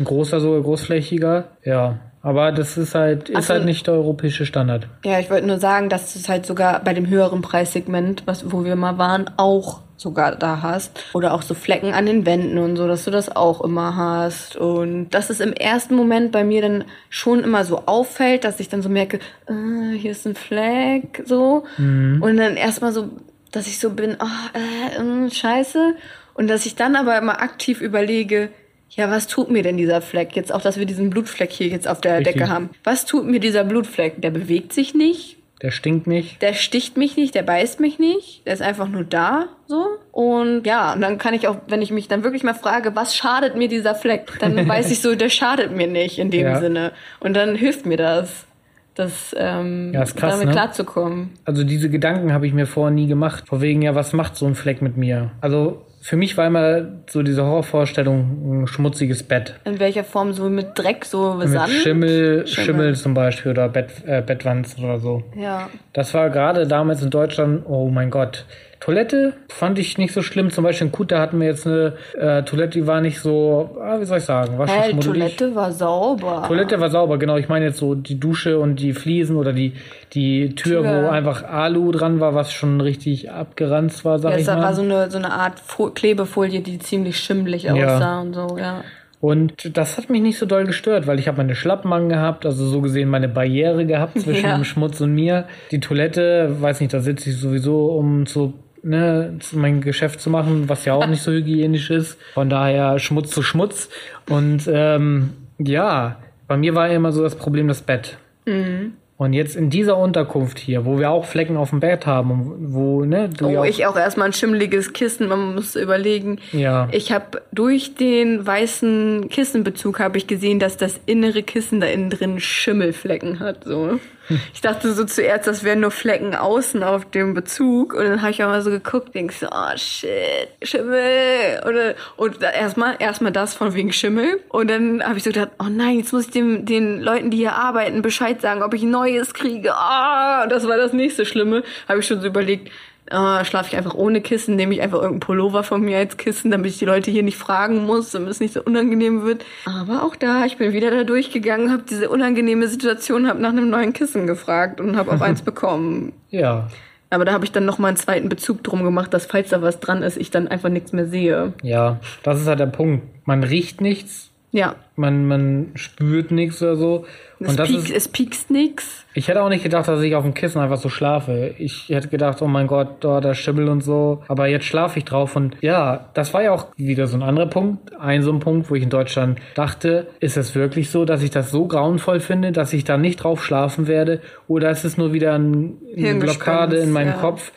[0.00, 1.44] Ein großer, so großflächiger.
[1.64, 1.98] Ja.
[2.28, 3.54] Aber das ist halt, ist Ach so.
[3.54, 4.86] halt nicht der europäische Standard.
[5.02, 8.52] Ja, ich wollte nur sagen, dass du es halt sogar bei dem höheren Preissegment, was,
[8.52, 11.00] wo wir mal waren, auch sogar da hast.
[11.14, 14.56] Oder auch so Flecken an den Wänden und so, dass du das auch immer hast.
[14.56, 18.68] Und dass es im ersten Moment bei mir dann schon immer so auffällt, dass ich
[18.68, 21.64] dann so merke, äh, hier ist ein Fleck, so.
[21.78, 23.08] Und dann erstmal so,
[23.52, 25.94] dass ich so bin, oh, äh, äh, scheiße.
[26.34, 28.50] Und dass ich dann aber immer aktiv überlege,
[28.90, 30.34] ja, was tut mir denn dieser Fleck?
[30.34, 32.36] Jetzt auch, dass wir diesen Blutfleck hier jetzt auf der Richtig.
[32.36, 32.70] Decke haben.
[32.84, 34.20] Was tut mir dieser Blutfleck?
[34.22, 36.40] Der bewegt sich nicht, Der stinkt nicht.
[36.42, 39.84] der sticht mich nicht, der beißt mich nicht, der ist einfach nur da, so.
[40.12, 43.14] Und ja, und dann kann ich auch, wenn ich mich dann wirklich mal frage, was
[43.14, 46.58] schadet mir dieser Fleck, dann weiß ich so, der schadet mir nicht in dem Ja.
[46.60, 46.92] Sinne.
[47.20, 48.46] Und dann hilft mir das,
[48.94, 50.52] das, ähm, Ja, ist krass, damit ne?
[50.52, 51.30] klarzukommen.
[51.44, 53.44] Also diese Gedanken habe ich mir vorher nie gemacht.
[53.46, 55.30] Vor wegen, ja, was macht so ein Fleck mit mir?
[55.40, 59.54] Also für mich war immer so diese Horrorvorstellung ein schmutziges Bett.
[59.64, 61.70] In welcher Form so mit Dreck, so Mit Sand?
[61.70, 62.96] Schimmel, Schimmel, Schimmel.
[62.96, 65.24] zum Beispiel oder Bett, äh, Bettwanzen oder so.
[65.36, 65.68] Ja.
[65.92, 68.44] Das war gerade damals in Deutschland, oh mein Gott.
[68.80, 70.50] Toilette fand ich nicht so schlimm.
[70.50, 73.98] Zum Beispiel in Kuta hatten wir jetzt eine äh, Toilette, die war nicht so, ah,
[74.00, 74.96] wie soll ich sagen, war schon Hey.
[74.98, 76.44] Toilette war sauber.
[76.46, 77.36] Toilette war sauber, genau.
[77.36, 79.72] Ich meine jetzt so die Dusche und die Fliesen oder die,
[80.14, 81.02] die Tür, Tür.
[81.04, 84.62] wo einfach Alu dran war, was schon richtig abgeranzt war, sag Ja, ich mal.
[84.62, 88.82] war so eine, so eine Art Fo Klebefolie, die ziemlich schimmelig aussah und so, ja.
[89.20, 92.64] Und das hat mich nicht so doll gestört, weil ich habe meine Schlappen angehabt, also
[92.66, 94.54] so gesehen meine Barriere gehabt zwischen Ja.
[94.54, 95.46] dem Schmutz und mir.
[95.72, 100.68] Die Toilette, weiß nicht, da sitze ich sowieso, um zu, ne, mein Geschäft zu machen,
[100.68, 102.18] was ja auch nicht so hygienisch ist.
[102.34, 103.88] Von daher Schmutz zu Schmutz.
[104.28, 106.16] Und ähm, ja,
[106.46, 108.18] bei mir war immer so das Problem das Bett.
[108.46, 108.94] Mhm.
[109.18, 113.04] Und jetzt in dieser Unterkunft hier, wo wir auch Flecken auf dem Bett haben, wo,
[113.04, 115.26] ne, du ja Oh, auch, ich auch erstmal ein schimmeliges Kissen.
[115.26, 116.38] Man muss überlegen.
[116.52, 116.88] Ja.
[116.92, 122.10] Ich habe durch den weißen Kissenbezug habe ich gesehen, dass das innere Kissen da innen
[122.10, 123.64] drin Schimmelflecken hat.
[123.64, 123.98] So.
[124.54, 127.94] Ich dachte so zuerst, das wären nur Flecken außen auf dem Bezug.
[127.94, 131.62] Und dann habe ich auch mal so geguckt, denk so, oh shit, Schimmel.
[131.66, 134.40] Oder, und erstmal erstmal das von wegen Schimmel.
[134.48, 137.38] Und dann habe ich so gedacht, oh nein, jetzt muss ich dem, den Leuten, die
[137.38, 139.74] hier arbeiten, Bescheid sagen, ob ich neues kriege.
[139.74, 141.62] Ah, das war das nächste Schlimme.
[141.88, 142.70] Habe ich schon so überlegt,
[143.10, 146.50] äh, schlafe ich einfach ohne Kissen, nehme ich einfach irgendein Pullover von mir als Kissen,
[146.50, 149.44] damit ich die Leute hier nicht fragen muss, damit es nicht so unangenehm wird.
[149.64, 153.70] Aber auch da, ich bin wieder da durchgegangen, habe diese unangenehme Situation, habe nach einem
[153.70, 156.12] neuen Kissen gefragt und habe auch eins bekommen.
[156.30, 156.68] ja,
[157.10, 159.62] Aber da habe ich dann noch mal einen zweiten Bezug drum gemacht, dass falls da
[159.62, 161.52] was dran ist, ich dann einfach nichts mehr sehe.
[161.62, 163.06] ja, das ist halt der Punkt.
[163.26, 167.04] Man riecht nichts, Ja, man, man spürt nichts oder so.
[167.38, 169.04] es, Und das piekst, ist, es piekst nix.
[169.12, 171.54] ich hätte auch nicht gedacht, dass ich auf dem Kissen einfach so schlafe.
[171.58, 174.22] Ich hätte gedacht, oh mein Gott, da der Schimmel und so.
[174.26, 177.46] Aber jetzt schlafe ich drauf und ja, das war ja auch wieder so ein anderer
[177.46, 177.94] Punkt.
[177.98, 181.30] Ein so ein Punkt, wo ich in Deutschland dachte, ist es wirklich so, dass ich
[181.30, 184.20] das so grauenvoll finde, dass ich da nicht drauf schlafen werde?
[184.46, 187.20] Oder ist es nur wieder ein, eine Blockade in meinem ja.
[187.20, 187.52] Kopf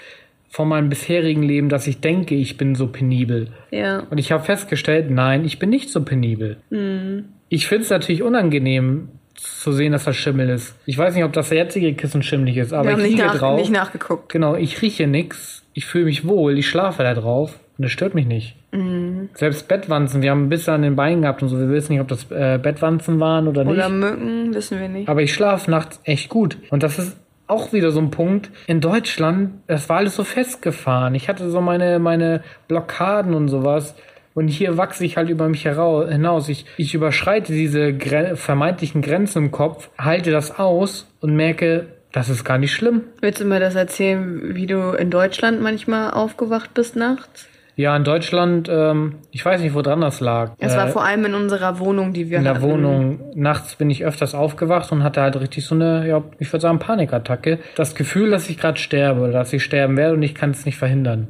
[0.52, 3.48] von meinem bisherigen Leben, dass ich denke, ich bin so penibel?
[3.72, 4.04] Ja.
[4.10, 6.58] Und ich habe festgestellt, nein, ich bin nicht so penibel.
[7.50, 10.76] Ich finde es natürlich unangenehm zu sehen, dass das Schimmel ist.
[10.86, 13.28] Ich weiß nicht, ob das jetzige Kissen schimmelig ist, aber Wir haben ich nicht, liege
[13.28, 13.60] nach, drauf.
[13.60, 14.30] nicht nachgeguckt.
[14.30, 15.64] genau, ich rieche nix.
[15.74, 18.56] Ich fühle mich wohl, ich schlafe da drauf und es stört mich nicht.
[18.74, 19.30] Mhm.
[19.34, 21.58] Selbst Bettwanzen, wir haben ein bisschen an den Beinen gehabt und so.
[21.58, 23.74] Wir wissen nicht, ob das äh, Bettwanzen waren oder nicht.
[23.74, 25.08] Oder Mücken, wissen wir nicht.
[25.08, 26.58] Aber ich schlafe nachts echt gut.
[26.70, 27.18] Und das ist
[27.52, 28.50] auch wieder so ein Punkt.
[28.68, 31.14] In Deutschland, das war alles so festgefahren.
[31.16, 33.96] Ich hatte so meine, meine Blockaden und sowas.
[34.34, 36.48] Und hier wachse ich halt über mich hinaus.
[36.50, 42.30] Ich, ich überschreite diese Gre vermeintlichen Grenzen im Kopf, halte das aus und merke, das
[42.30, 43.04] ist gar nicht schlimm.
[43.20, 47.48] Willst du mir das erzählen, wie du in Deutschland manchmal aufgewacht bist nachts?
[47.76, 50.52] Ja, in Deutschland, ähm, ich weiß nicht, woran das lag.
[50.60, 52.64] Es war vor allem in unserer Wohnung, die wir in der hatten.
[52.64, 53.20] Wohnung.
[53.34, 56.80] Nachts bin ich öfters aufgewacht und hatte halt richtig so eine, ja, ich würde sagen,
[56.80, 57.60] Panikattacke.
[57.76, 60.66] Das Gefühl, dass ich gerade sterbe oder dass ich sterben werde und ich kann es
[60.66, 61.30] nicht verhindern.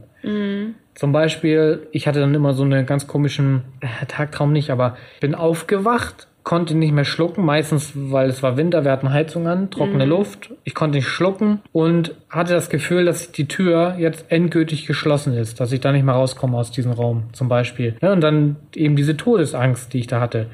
[0.93, 5.33] Zum Beispiel, ich hatte dann immer so einen ganz komischen äh, Tagtraum nicht, aber bin
[5.33, 10.05] aufgewacht, konnte nicht mehr schlucken, meistens, weil es war Winter, wir hatten Heizung an, trockene
[10.05, 10.51] Luft.
[10.63, 15.59] Ich konnte nicht schlucken und hatte das Gefühl, dass die Tür jetzt endgültig geschlossen ist,
[15.59, 17.95] dass ich da nicht mehr rauskomme aus diesem Raum, zum Beispiel.
[18.01, 20.47] Ja, und dann eben diese Todesangst, die ich da hatte.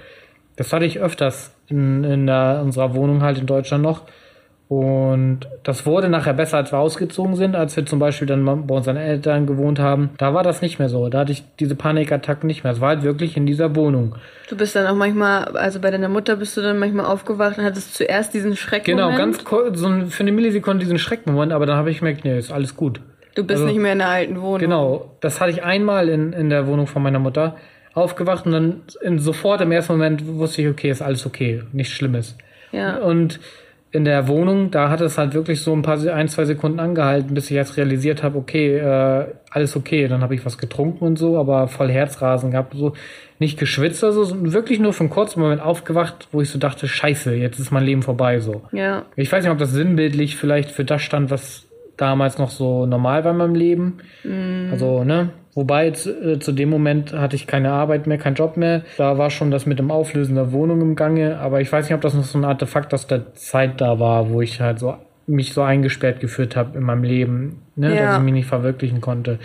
[0.58, 4.04] Das hatte ich öfters in, in der, unserer Wohnung halt in Deutschland noch.
[4.70, 8.76] Und das wurde nachher besser, als wir ausgezogen sind, als wir zum Beispiel dann bei
[8.76, 10.10] unseren Eltern gewohnt haben.
[10.18, 11.08] Da war das nicht mehr so.
[11.08, 12.74] Da hatte ich diese Panikattacken nicht mehr.
[12.74, 14.16] Es war halt wirklich in dieser Wohnung.
[14.50, 17.64] Du bist dann auch manchmal, also bei deiner Mutter bist du dann manchmal aufgewacht und
[17.64, 19.08] hattest zuerst diesen Schreckmoment.
[19.12, 22.38] Genau, ganz kurz, so für eine Millisekunde diesen Schreckmoment, aber dann habe ich gemerkt, nee,
[22.38, 23.00] ist alles gut.
[23.36, 24.60] Du bist also- nicht mehr in der alten Wohnung.
[24.60, 27.56] Genau, das hatte ich einmal in, in der Wohnung von meiner Mutter
[27.94, 31.94] aufgewacht und dann in, sofort im ersten Moment wusste ich, okay, ist alles okay, nichts
[31.94, 32.36] Schlimmes.
[32.72, 32.98] Ja.
[32.98, 33.40] Und
[33.92, 37.34] in der Wohnung, da hat es halt wirklich so ein paar, ein, zwei Sekunden angehalten,
[37.34, 40.08] bis ich jetzt realisiert habe, okay, äh, alles okay.
[40.08, 42.94] Dann habe ich was getrunken und so, aber voll Herzrasen gehabt, so
[43.40, 46.88] nicht geschwitzt, also so wirklich nur für einen kurzen Moment aufgewacht, wo ich so dachte,
[46.88, 48.64] scheiße, jetzt ist mein Leben vorbei so.
[48.72, 49.06] Ja.
[49.16, 51.66] Ich weiß nicht, ob das sinnbildlich vielleicht für das stand, was
[51.96, 53.98] damals noch so normal war in meinem Leben.
[54.72, 55.30] Also, ne?
[55.58, 58.84] Wobei zu, äh, zu dem Moment hatte ich keine Arbeit mehr, keinen Job mehr.
[58.98, 61.40] Da war schon das mit dem Auflösen der Wohnung im Gange.
[61.40, 64.30] Aber ich weiß nicht, ob das noch so ein Artefakt aus der Zeit da war,
[64.30, 64.96] wo ich halt so
[65.26, 67.96] mich so eingesperrt geführt habe in meinem Leben, ne?
[67.96, 68.04] Ja.
[68.06, 69.40] dass ich mich nicht verwirklichen konnte.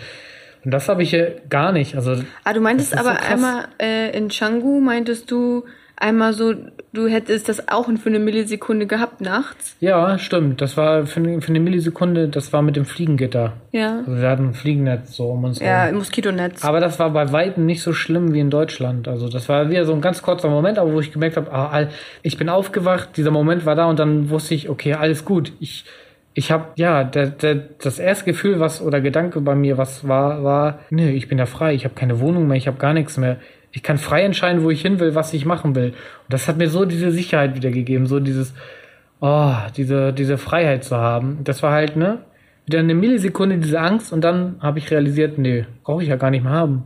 [0.63, 1.95] Und das habe ich hier gar nicht.
[1.95, 3.31] Also Ah, du meintest so aber krass.
[3.31, 5.63] einmal äh, in Canggu, meintest du
[5.95, 6.53] einmal so,
[6.91, 9.75] du hättest das auch für eine Millisekunde gehabt nachts.
[9.79, 10.61] ja, stimmt.
[10.61, 13.53] Das war für, eine- für eine Millisekunde, das war mit dem Fliegengitter.
[13.71, 13.99] Ja.
[13.99, 16.63] Also wir hatten ein Fliegennetz so um uns Ja, im Moskitonetz.
[16.65, 19.07] Aber das war bei Weitem nicht so schlimm wie in Deutschland.
[19.07, 21.87] Also das war wieder so ein ganz kurzer Moment, aber wo ich gemerkt habe, ah,
[22.21, 25.53] ich bin aufgewacht, dieser Moment war da und dann wusste ich, okay, alles gut.
[25.59, 25.85] Ich,
[26.33, 30.43] ich habe, ja, der, der, das erste Gefühl, was oder Gedanke bei mir, was war,
[30.43, 33.17] war, nö, ich bin ja frei, ich habe keine Wohnung mehr, ich habe gar nichts
[33.17, 33.37] mehr.
[33.75, 35.89] Ich kann frei entscheiden, wo ich hin will, was ich machen will.
[35.89, 38.53] Und das hat mir so diese Sicherheit wiedergegeben, so dieses,
[39.19, 41.39] oh, diese, diese Freiheit zu haben.
[41.43, 42.19] Das war halt, ne,
[42.65, 46.29] wieder eine Millisekunde diese Angst und dann habe ich realisiert, nee, brauche ich ja gar
[46.29, 46.83] nicht mehr haben.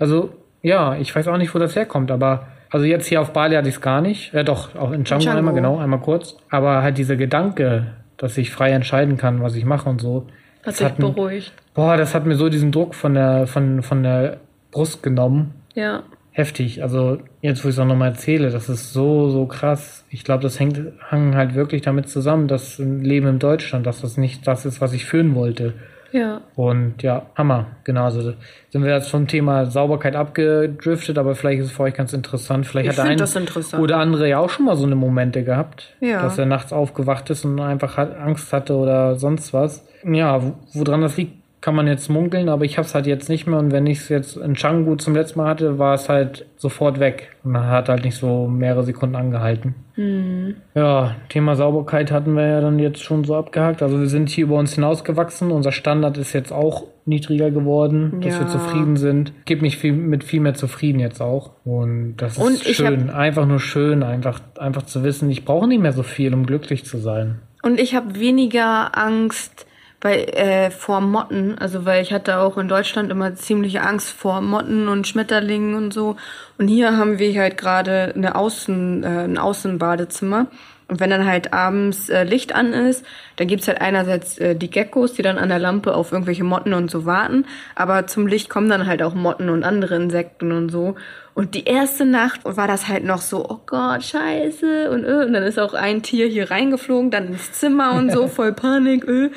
[0.00, 0.30] Also,
[0.62, 3.68] ja, ich weiß auch nicht, wo das herkommt, aber also jetzt hier auf Bali hatte
[3.68, 4.32] ich es gar nicht.
[4.32, 5.38] Ja, doch, auch in Canggu Canggu.
[5.38, 6.36] einmal, genau, einmal kurz.
[6.50, 7.86] Aber halt dieser Gedanke,
[8.16, 10.26] dass ich frei entscheiden kann, was ich mache und so.
[10.60, 11.52] Hat das dich hat, mir- beruhigt.
[11.74, 14.38] boah, das hat mir so diesen Druck von der, von, von der
[14.72, 15.54] Brust genommen.
[15.74, 16.02] Ja.
[16.32, 16.82] Heftig.
[16.82, 20.04] Also jetzt, wo ich es auch nochmal erzähle, das ist so, so krass.
[20.10, 24.00] Ich glaube, das hängt, hang halt wirklich damit zusammen, dass ein Leben in Deutschland, dass
[24.00, 25.74] das nicht das ist, was ich führen wollte.
[26.12, 26.40] Ja.
[26.56, 28.04] Und ja, Hammer, genau.
[28.04, 28.32] Also
[28.70, 32.66] sind wir jetzt vom Thema Sauberkeit abgedriftet, aber vielleicht ist es für euch ganz interessant.
[32.66, 33.82] Vielleicht Ich hat der find ein das interessant.
[33.82, 36.22] oder andere ja auch schon mal so eine Momente gehabt, Ja.
[36.22, 39.86] dass er nachts aufgewacht ist und einfach hat, Angst hatte oder sonst was.
[40.04, 43.28] Ja, wo- woran das liegt, kann man jetzt munkeln, aber ich habe es halt jetzt
[43.28, 43.58] nicht mehr.
[43.58, 47.00] Und wenn ich es jetzt in Canggu zum letzten Mal hatte, war es halt sofort
[47.00, 47.36] weg.
[47.44, 49.74] Und hat halt nicht so mehrere Sekunden angehalten.
[49.96, 50.56] Mhm.
[50.74, 53.82] Ja, Thema Sauberkeit hatten wir ja dann jetzt schon so abgehakt.
[53.82, 55.50] Also wir sind hier über uns hinausgewachsen.
[55.50, 58.40] Unser Standard ist jetzt auch niedriger geworden, dass Ja.
[58.40, 59.32] wir zufrieden sind.
[59.44, 61.50] Gib mich viel, mit viel mehr zufrieden jetzt auch.
[61.64, 63.10] Und das ist Und schön.
[63.10, 66.84] Einfach nur schön, einfach, einfach zu wissen, ich brauche nicht mehr so viel, um glücklich
[66.86, 67.40] zu sein.
[67.62, 69.66] Und ich habe weniger Angst
[70.00, 74.40] bei, äh, vor Motten, also weil ich hatte auch in Deutschland immer ziemliche Angst vor
[74.40, 76.16] Motten und Schmetterlingen und so.
[76.58, 80.46] Und hier haben wir halt gerade eine Außen, äh, ein Außenbadezimmer.
[80.88, 83.04] Und wenn dann halt abends äh, Licht an ist,
[83.36, 86.74] dann gibt's halt einerseits äh, die Geckos, die dann an der Lampe auf irgendwelche Motten
[86.74, 87.44] und so warten.
[87.76, 90.96] Aber zum Licht kommen dann halt auch Motten und andere Insekten und so.
[91.34, 94.90] Und die erste Nacht war das halt noch so, oh Gott, scheiße.
[94.90, 98.26] Und, äh, und dann ist auch ein Tier hier reingeflogen, dann ins Zimmer und so,
[98.28, 99.06] voll Panik.
[99.06, 99.30] Äh.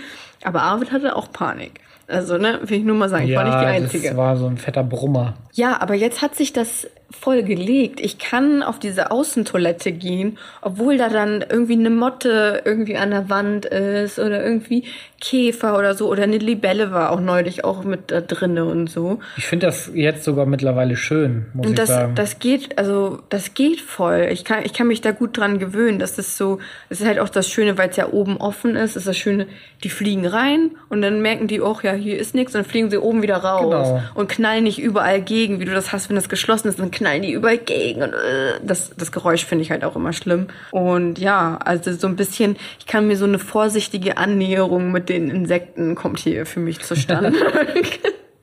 [0.44, 1.80] Aber Arvid hatte auch Panik.
[2.08, 4.10] Also, ne, will ich nur mal sagen, ich war nicht die Einzige.
[4.10, 5.36] das war so ein fetter Brummer.
[5.54, 8.02] Ja, aber jetzt hat sich das voll gelegt.
[8.02, 13.30] Ich kann auf diese Außentoilette gehen, obwohl da dann irgendwie eine Motte irgendwie an der
[13.30, 14.86] Wand ist oder irgendwie
[15.24, 19.20] Käfer oder so oder eine Libelle war auch neulich auch mit da drinne und so.
[19.38, 22.16] Ich finde das jetzt sogar mittlerweile schön, muss Und ich das, sagen.
[22.16, 24.28] das geht, also das geht voll.
[24.32, 25.98] Ich kann, ich kann mich da gut dran gewöhnen.
[25.98, 26.60] Das ist so,
[26.90, 29.48] das ist halt auch das Schöne, weil es ja oben offen ist, ist das Schöne,
[29.86, 32.90] die fliegen rein und dann merken die auch, ja, hier ist nichts, und dann fliegen
[32.90, 34.02] sie oben wieder raus Genau.
[34.16, 37.22] und knallen nicht überall gegen, wie du das hast, wenn das geschlossen ist, dann knallen
[37.22, 40.48] die überall gegen und äh, das, das Geräusch finde ich halt auch immer schlimm.
[40.72, 45.30] Und ja, also so ein bisschen, ich kann mir so eine vorsichtige Annäherung mit den
[45.30, 47.34] Insekten kommt hier für mich zustande.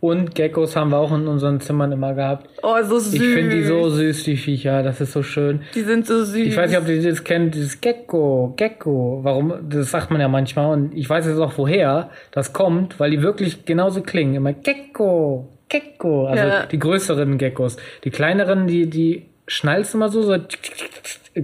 [0.00, 2.48] Und Geckos haben wir auch in unseren Zimmern immer gehabt.
[2.62, 3.12] Oh, so süß.
[3.12, 4.82] Ich finde die so süß, die Viecher.
[4.82, 5.60] Das ist so schön.
[5.74, 6.36] Die sind so süß.
[6.36, 9.20] Ich weiß nicht, ob ihr das kennt, dieses Gecko, Gecko.
[9.22, 9.52] Warum?
[9.68, 10.72] Das sagt man ja manchmal.
[10.72, 14.36] Und ich weiß jetzt auch, woher das kommt, weil die wirklich genauso klingen.
[14.36, 16.24] Immer Gecko, Gecko.
[16.28, 16.64] Also Ja.
[16.64, 17.76] die größeren Geckos.
[18.04, 20.36] Die kleineren, die, die schnallst immer so, so,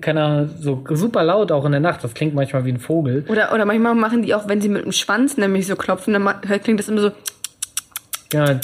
[0.01, 2.05] keine Ahnung, so super laut auch in der Nacht.
[2.05, 3.25] Das klingt manchmal wie ein Vogel.
[3.29, 6.41] Oder, oder manchmal machen die auch, wenn sie mit dem Schwanz nämlich so klopfen, dann
[6.63, 7.11] klingt das immer so,
[8.33, 8.61] Ja,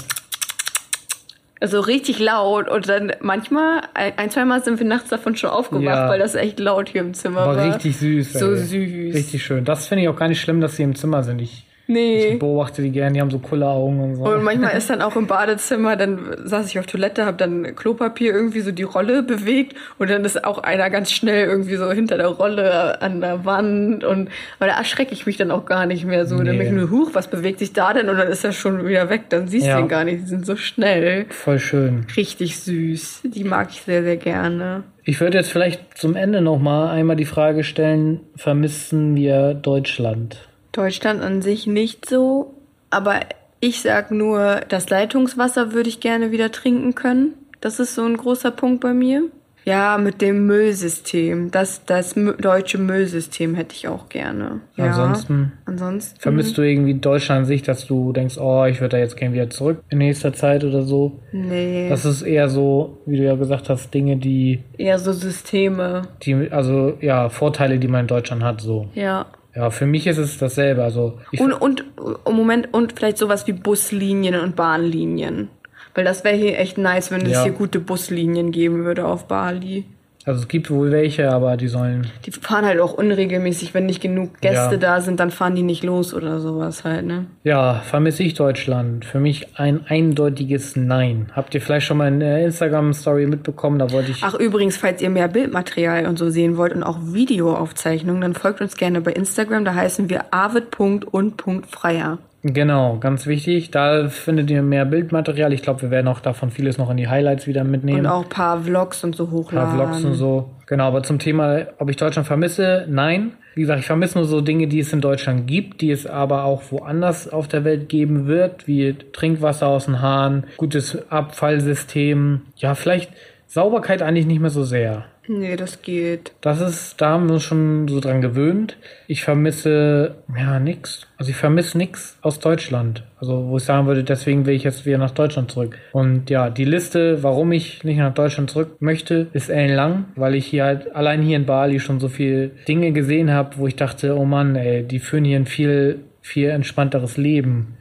[1.60, 2.68] also richtig laut.
[2.68, 6.08] Und dann manchmal, ein, ein zweimal sind wir nachts davon schon aufgewacht, Ja.
[6.08, 7.74] weil das echt laut hier im Zimmer aber war.
[7.74, 8.32] richtig süß.
[8.34, 8.56] So ey.
[8.58, 9.14] süß.
[9.14, 9.64] Richtig schön.
[9.64, 11.40] Das finde ich auch gar nicht schlimm, dass sie im Zimmer sind.
[11.40, 12.32] Ich, Nee.
[12.34, 13.12] ich beobachte die gerne.
[13.14, 14.22] Die haben so coole Augen und so.
[14.24, 18.32] Und manchmal ist dann auch im Badezimmer, dann saß ich auf Toilette, habe dann Klopapier
[18.32, 22.16] irgendwie so die Rolle bewegt und dann ist auch einer ganz schnell irgendwie so hinter
[22.16, 24.28] der Rolle an der Wand und
[24.58, 26.36] aber da erschrecke ich mich dann auch gar nicht mehr so.
[26.36, 26.50] Dann Nee.
[26.58, 28.08] denke ich nur, huch, was bewegt sich da denn?
[28.08, 29.76] Und dann ist er schon wieder weg, dann siehst Ja.
[29.76, 31.26] du ihn gar nicht, die sind so schnell.
[31.30, 32.06] Voll schön.
[32.16, 34.84] Richtig süß, die mag ich sehr, sehr gerne.
[35.04, 40.48] Ich würde jetzt vielleicht zum Ende noch mal einmal die Frage stellen: Vermissen wir Deutschland?
[40.72, 42.54] Deutschland an sich nicht so,
[42.90, 43.20] aber
[43.60, 47.34] ich sag nur, das Leitungswasser würde ich gerne wieder trinken können.
[47.60, 49.30] Das ist so ein großer Punkt bei mir.
[49.64, 51.50] Ja, mit dem Müllsystem.
[51.50, 54.60] Das, das deutsche Müllsystem hätte ich auch gerne.
[54.76, 54.86] Ja.
[54.86, 56.20] Ansonsten Ansonsten.
[56.20, 59.34] vermisst du irgendwie Deutschland an sich, dass du denkst, oh, ich würde da jetzt gerne
[59.34, 61.20] wieder zurück in nächster Zeit oder so?
[61.30, 61.88] Nee.
[61.88, 66.02] Das ist eher so, wie du ja gesagt hast, Dinge, die, eher so Systeme.
[66.22, 68.88] die, also ja, Vorteile, die man in Deutschland hat, so.
[68.94, 69.26] Ja.
[69.54, 70.82] Ja, für mich ist es dasselbe.
[70.82, 71.84] Also Und, und,
[72.26, 75.48] im Moment, und vielleicht sowas wie Buslinien und Bahnlinien.
[75.94, 77.42] Weil das wäre hier echt nice, wenn es Ja.
[77.44, 79.84] hier gute Buslinien geben würde auf Bali.
[80.24, 82.06] Also es gibt wohl welche, aber die sollen.
[82.26, 84.76] Die fahren halt auch unregelmäßig, wenn nicht genug Gäste Ja.
[84.76, 87.26] da sind, dann fahren die nicht los oder sowas halt, ne?
[87.44, 89.04] Ja, vermisse ich Deutschland.
[89.04, 91.30] Für mich ein eindeutiges Nein.
[91.34, 93.78] Habt ihr vielleicht schon mal eine Instagram-Story mitbekommen?
[93.78, 94.22] Da wollte ich.
[94.22, 98.60] Ach, übrigens, falls ihr mehr Bildmaterial und so sehen wollt und auch Videoaufzeichnungen, dann folgt
[98.60, 99.64] uns gerne bei Instagram.
[99.64, 102.18] Da heißen wir avid.und.freier.
[102.44, 103.70] Genau, ganz wichtig.
[103.70, 105.52] Da findet ihr mehr Bildmaterial.
[105.52, 108.00] Ich glaube, wir werden auch davon vieles noch in die Highlights wieder mitnehmen.
[108.00, 109.78] Und auch ein paar Vlogs und so ein hochladen.
[109.78, 110.50] paar Vlogs und so.
[110.66, 113.32] Genau, aber zum Thema, ob ich Deutschland vermisse, nein.
[113.54, 116.44] Wie gesagt, ich vermisse nur so Dinge, die es in Deutschland gibt, die es aber
[116.44, 122.40] auch woanders auf der Welt geben wird, wie Trinkwasser aus dem Hahn, gutes Abfallsystem.
[122.56, 123.12] Ja, vielleicht
[123.46, 125.04] Sauberkeit eigentlich nicht mehr so sehr.
[125.28, 126.32] Nee, das geht.
[126.40, 128.76] Das ist, da haben wir uns schon so dran gewöhnt.
[129.06, 131.06] Ich vermisse, ja, nix.
[131.16, 133.04] Also ich vermisse nix aus Deutschland.
[133.20, 135.78] Also wo ich sagen würde, deswegen will ich jetzt wieder nach Deutschland zurück.
[135.92, 140.46] Und ja, die Liste, warum ich nicht nach Deutschland zurück möchte, ist ellenlang, weil ich
[140.46, 144.16] hier halt allein hier in Bali schon so viel Dinge gesehen habe, wo ich dachte,
[144.16, 147.76] oh Mann, ey, die führen hier ein viel, viel entspannteres Leben.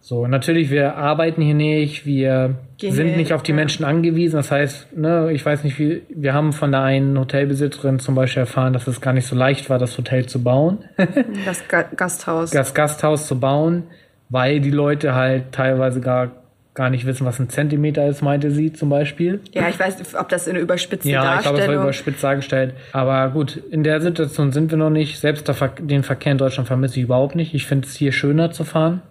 [0.00, 3.56] So, natürlich, wir arbeiten hier nicht, wir Gehen sind nicht auf die ja.
[3.56, 4.36] Menschen angewiesen.
[4.36, 8.40] Das heißt, ne, ich weiß nicht, wie, wir haben von der einen Hotelbesitzerin zum Beispiel
[8.40, 10.78] erfahren, dass es gar nicht so leicht war, das Hotel zu bauen,
[11.44, 12.50] Das Ga Gasthaus.
[12.50, 13.84] das Gasthaus zu bauen,
[14.28, 16.32] weil die Leute halt teilweise gar,
[16.74, 19.40] gar nicht wissen, was ein Zentimeter ist, meinte sie zum Beispiel.
[19.52, 22.74] ja, ich weiß ob das eine überspitzte Ja, ich glaube, es war überspitzt dargestellt.
[22.92, 25.18] Aber gut, in der Situation sind wir noch nicht.
[25.20, 25.48] Selbst
[25.80, 27.54] den Verkehr in Deutschland vermisse ich überhaupt nicht.
[27.54, 29.02] Ich finde es hier schöner zu fahren.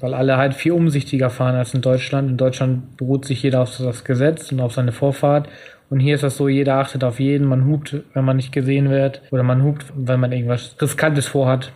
[0.00, 2.30] Weil alle halt viel umsichtiger fahren als in Deutschland.
[2.30, 5.48] In Deutschland beruht sich jeder auf das Gesetz und auf seine Vorfahrt.
[5.90, 7.46] Und hier ist das so, jeder achtet auf jeden.
[7.46, 9.22] Man hupt, wenn man nicht gesehen wird.
[9.30, 11.72] Oder man hupt, wenn man irgendwas Riskantes vorhat.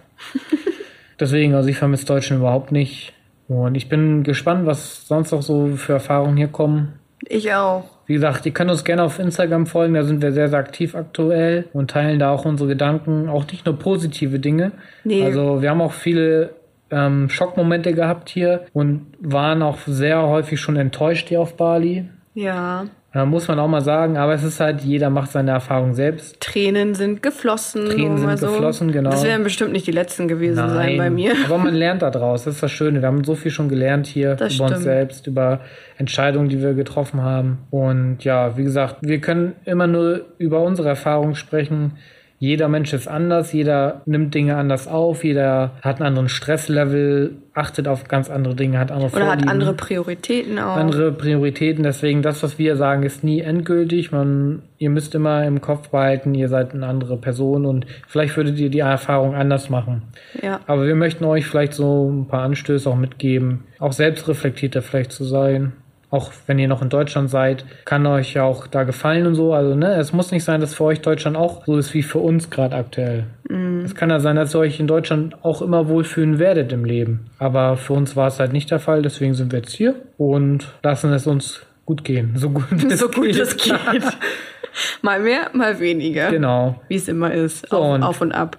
[1.21, 3.13] Deswegen, also ich vermisse Deutschland überhaupt nicht.
[3.49, 6.99] Und ich bin gespannt, was sonst noch so für Erfahrungen hier kommen.
[7.27, 7.85] Ich auch.
[8.07, 10.95] Wie gesagt, ihr könnt uns gerne auf Instagram folgen, da sind wir sehr, sehr aktiv
[10.95, 14.73] aktuell und teilen da auch unsere Gedanken, auch nicht nur positive Dinge.
[15.05, 15.25] Nee.
[15.25, 16.55] Also wir haben auch viele
[16.91, 22.09] ähm, Schockmomente gehabt hier und waren auch sehr häufig schon enttäuscht hier auf Bali.
[22.34, 22.84] Ja.
[23.14, 26.41] Da muss man auch mal sagen, aber es ist halt, jeder macht seine Erfahrung selbst.
[26.41, 27.86] Tränen sind geflossen.
[27.86, 29.11] Tränen sind geflossen, genau.
[29.11, 31.32] Das werden bestimmt nicht die letzten gewesen sein bei mir.
[31.47, 32.45] Aber man lernt da draus.
[32.45, 33.01] Das ist das Schöne.
[33.01, 34.84] Wir haben so viel schon gelernt hier Das über uns stimmt.
[34.84, 35.61] selbst, über
[35.97, 37.59] Entscheidungen, die wir getroffen haben.
[37.70, 41.95] Und ja, wie gesagt, wir können immer nur über unsere Erfahrungen sprechen.
[42.41, 47.89] Jeder Mensch ist anders, jeder nimmt Dinge anders auf, jeder hat einen anderen Stresslevel, achtet
[47.89, 50.76] auf ganz andere Dinge, hat andere Oder hat Vorlieben andere Prioritäten auch.
[50.76, 51.82] andere Prioritäten.
[51.82, 54.12] Deswegen, das, was wir sagen, ist nie endgültig.
[54.12, 58.57] Man, ihr müsst immer im Kopf behalten, ihr seid eine andere Person und vielleicht würdet
[58.61, 60.03] ihr die Erfahrung anders machen.
[60.41, 60.61] Ja.
[60.68, 65.24] Aber wir möchten euch vielleicht so ein paar Anstöße auch mitgeben, auch selbstreflektierter vielleicht zu
[65.24, 65.72] sein
[66.11, 69.53] Auch wenn ihr noch in Deutschland seid, kann euch ja auch da gefallen und so.
[69.53, 72.19] Also, ne, es muss nicht sein, dass für euch Deutschland auch so ist wie für
[72.19, 73.27] uns gerade aktuell.
[73.49, 73.81] Mm.
[73.85, 77.27] Es kann ja sein, dass ihr euch in Deutschland auch immer wohlfühlen werdet im Leben.
[77.39, 80.73] Aber für uns war es halt nicht der Fall, deswegen sind wir jetzt hier und
[80.83, 82.33] lassen es uns gut gehen.
[82.37, 83.39] So gut, es so gut geht.
[83.39, 83.75] es geht.
[85.03, 86.31] mal mehr, mal weniger.
[86.31, 86.81] Genau.
[86.89, 87.71] Wie es immer ist.
[87.71, 88.59] Auf und, auf und ab.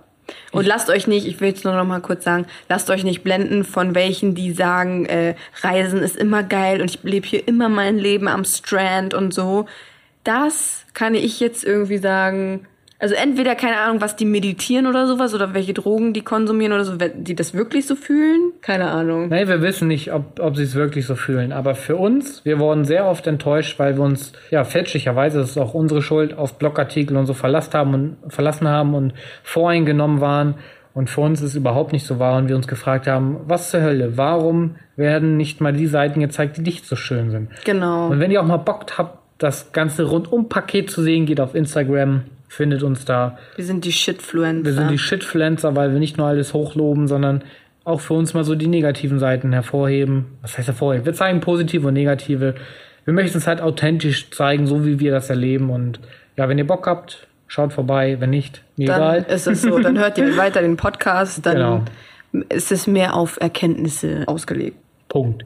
[0.52, 3.24] Und lasst euch nicht, ich will jetzt nur noch mal kurz sagen, lasst euch nicht
[3.24, 7.70] blenden von welchen, die sagen, äh, Reisen ist immer geil und ich lebe hier immer
[7.70, 9.66] mein Leben am Strand und so.
[10.24, 12.68] Das kann ich jetzt irgendwie sagen,
[13.02, 16.84] also entweder keine Ahnung, was die meditieren oder sowas oder welche Drogen die konsumieren oder
[16.84, 18.52] so, die das wirklich so fühlen.
[18.62, 19.30] Keine Ahnung.
[19.30, 21.54] Nee, wir wissen nicht, ob, ob sie es wirklich so fühlen.
[21.54, 25.58] Aber für uns, wir wurden sehr oft enttäuscht, weil wir uns, ja, fälschlicherweise, das ist
[25.58, 30.56] auch unsere Schuld, auf Blogartikel und so verlassen haben und verlassen haben und voreingenommen waren.
[30.94, 33.70] Und für uns ist es überhaupt nicht so wahr und wir uns gefragt haben, was
[33.70, 37.50] zur Hölle, warum werden nicht mal die Seiten gezeigt, die nicht so schön sind?
[37.64, 38.08] Genau.
[38.08, 42.24] Und wenn ihr auch mal Bock habt, das ganze Rundum-Paket zu sehen, geht auf Instagram
[42.50, 43.38] findet uns da.
[43.56, 44.66] Wir sind die Shitfluencer.
[44.66, 47.44] Wir sind die Shitfluencer, weil wir nicht nur alles hochloben, sondern
[47.86, 50.26] auch für uns mal so die negativen Seiten hervorheben.
[50.42, 51.06] Was heißt hervorheben?
[51.06, 52.56] Wir zeigen positive und negative.
[53.06, 55.70] Wir möchten es halt authentisch zeigen, so wie wir das erleben.
[55.70, 56.00] Und
[56.36, 58.18] ja, wenn ihr Bock habt, schaut vorbei.
[58.20, 59.34] Wenn nicht, mir dann egal.
[59.34, 59.80] ist es so.
[59.80, 61.46] Dann hört ihr weiter den Podcast.
[61.46, 61.86] Dann genau.
[62.50, 64.78] ist es mehr auf Erkenntnisse ausgelegt.
[65.08, 65.46] Punkt.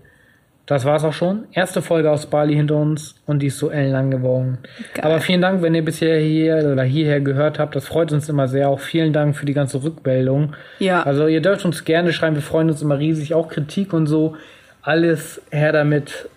[0.73, 1.43] Das war's auch schon.
[1.51, 4.57] Erste Folge aus Bali hinter uns und die ist so ellenlang geworden.
[4.95, 5.05] Geil.
[5.05, 7.75] Aber vielen Dank, wenn ihr bisher hier oder hierher gehört habt.
[7.75, 8.69] Das freut uns immer sehr.
[8.69, 10.55] Auch vielen Dank für die ganze Rückmeldung.
[10.79, 11.03] Ja.
[11.03, 12.35] Also ihr dürft uns gerne schreiben.
[12.35, 13.35] Wir freuen uns immer riesig.
[13.35, 14.35] Auch Kritik und so.
[14.81, 16.27] Alles her damit.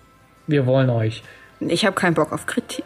[0.47, 1.23] Wir wollen euch.
[1.61, 2.85] Ich habe keinen Bock auf Kritik.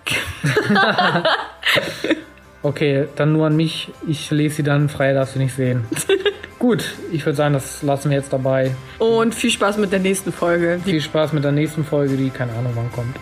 [2.63, 3.91] okay, dann nur an mich.
[4.07, 5.85] Ich lese sie dann frei, darfst du nicht sehen.
[6.61, 8.77] Gut, ich würde sagen, das lassen wir jetzt dabei.
[8.99, 10.79] Und viel Spaß mit der nächsten Folge.
[10.85, 13.17] Die viel Spaß mit der nächsten Folge, die keine Ahnung wann kommt.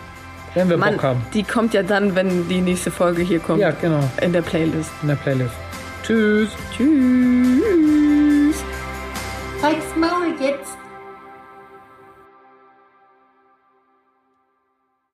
[0.55, 1.25] Wenn wir Mann, Bock haben.
[1.33, 3.61] Die kommt ja dann, wenn die nächste Folge hier kommt.
[3.61, 4.03] Ja, genau.
[4.21, 4.91] In der Playlist.
[5.01, 5.53] In der Playlist.
[6.03, 6.49] Tschüss.
[6.75, 8.61] Tschüss.
[9.61, 10.78] Halt's Maul jetzt.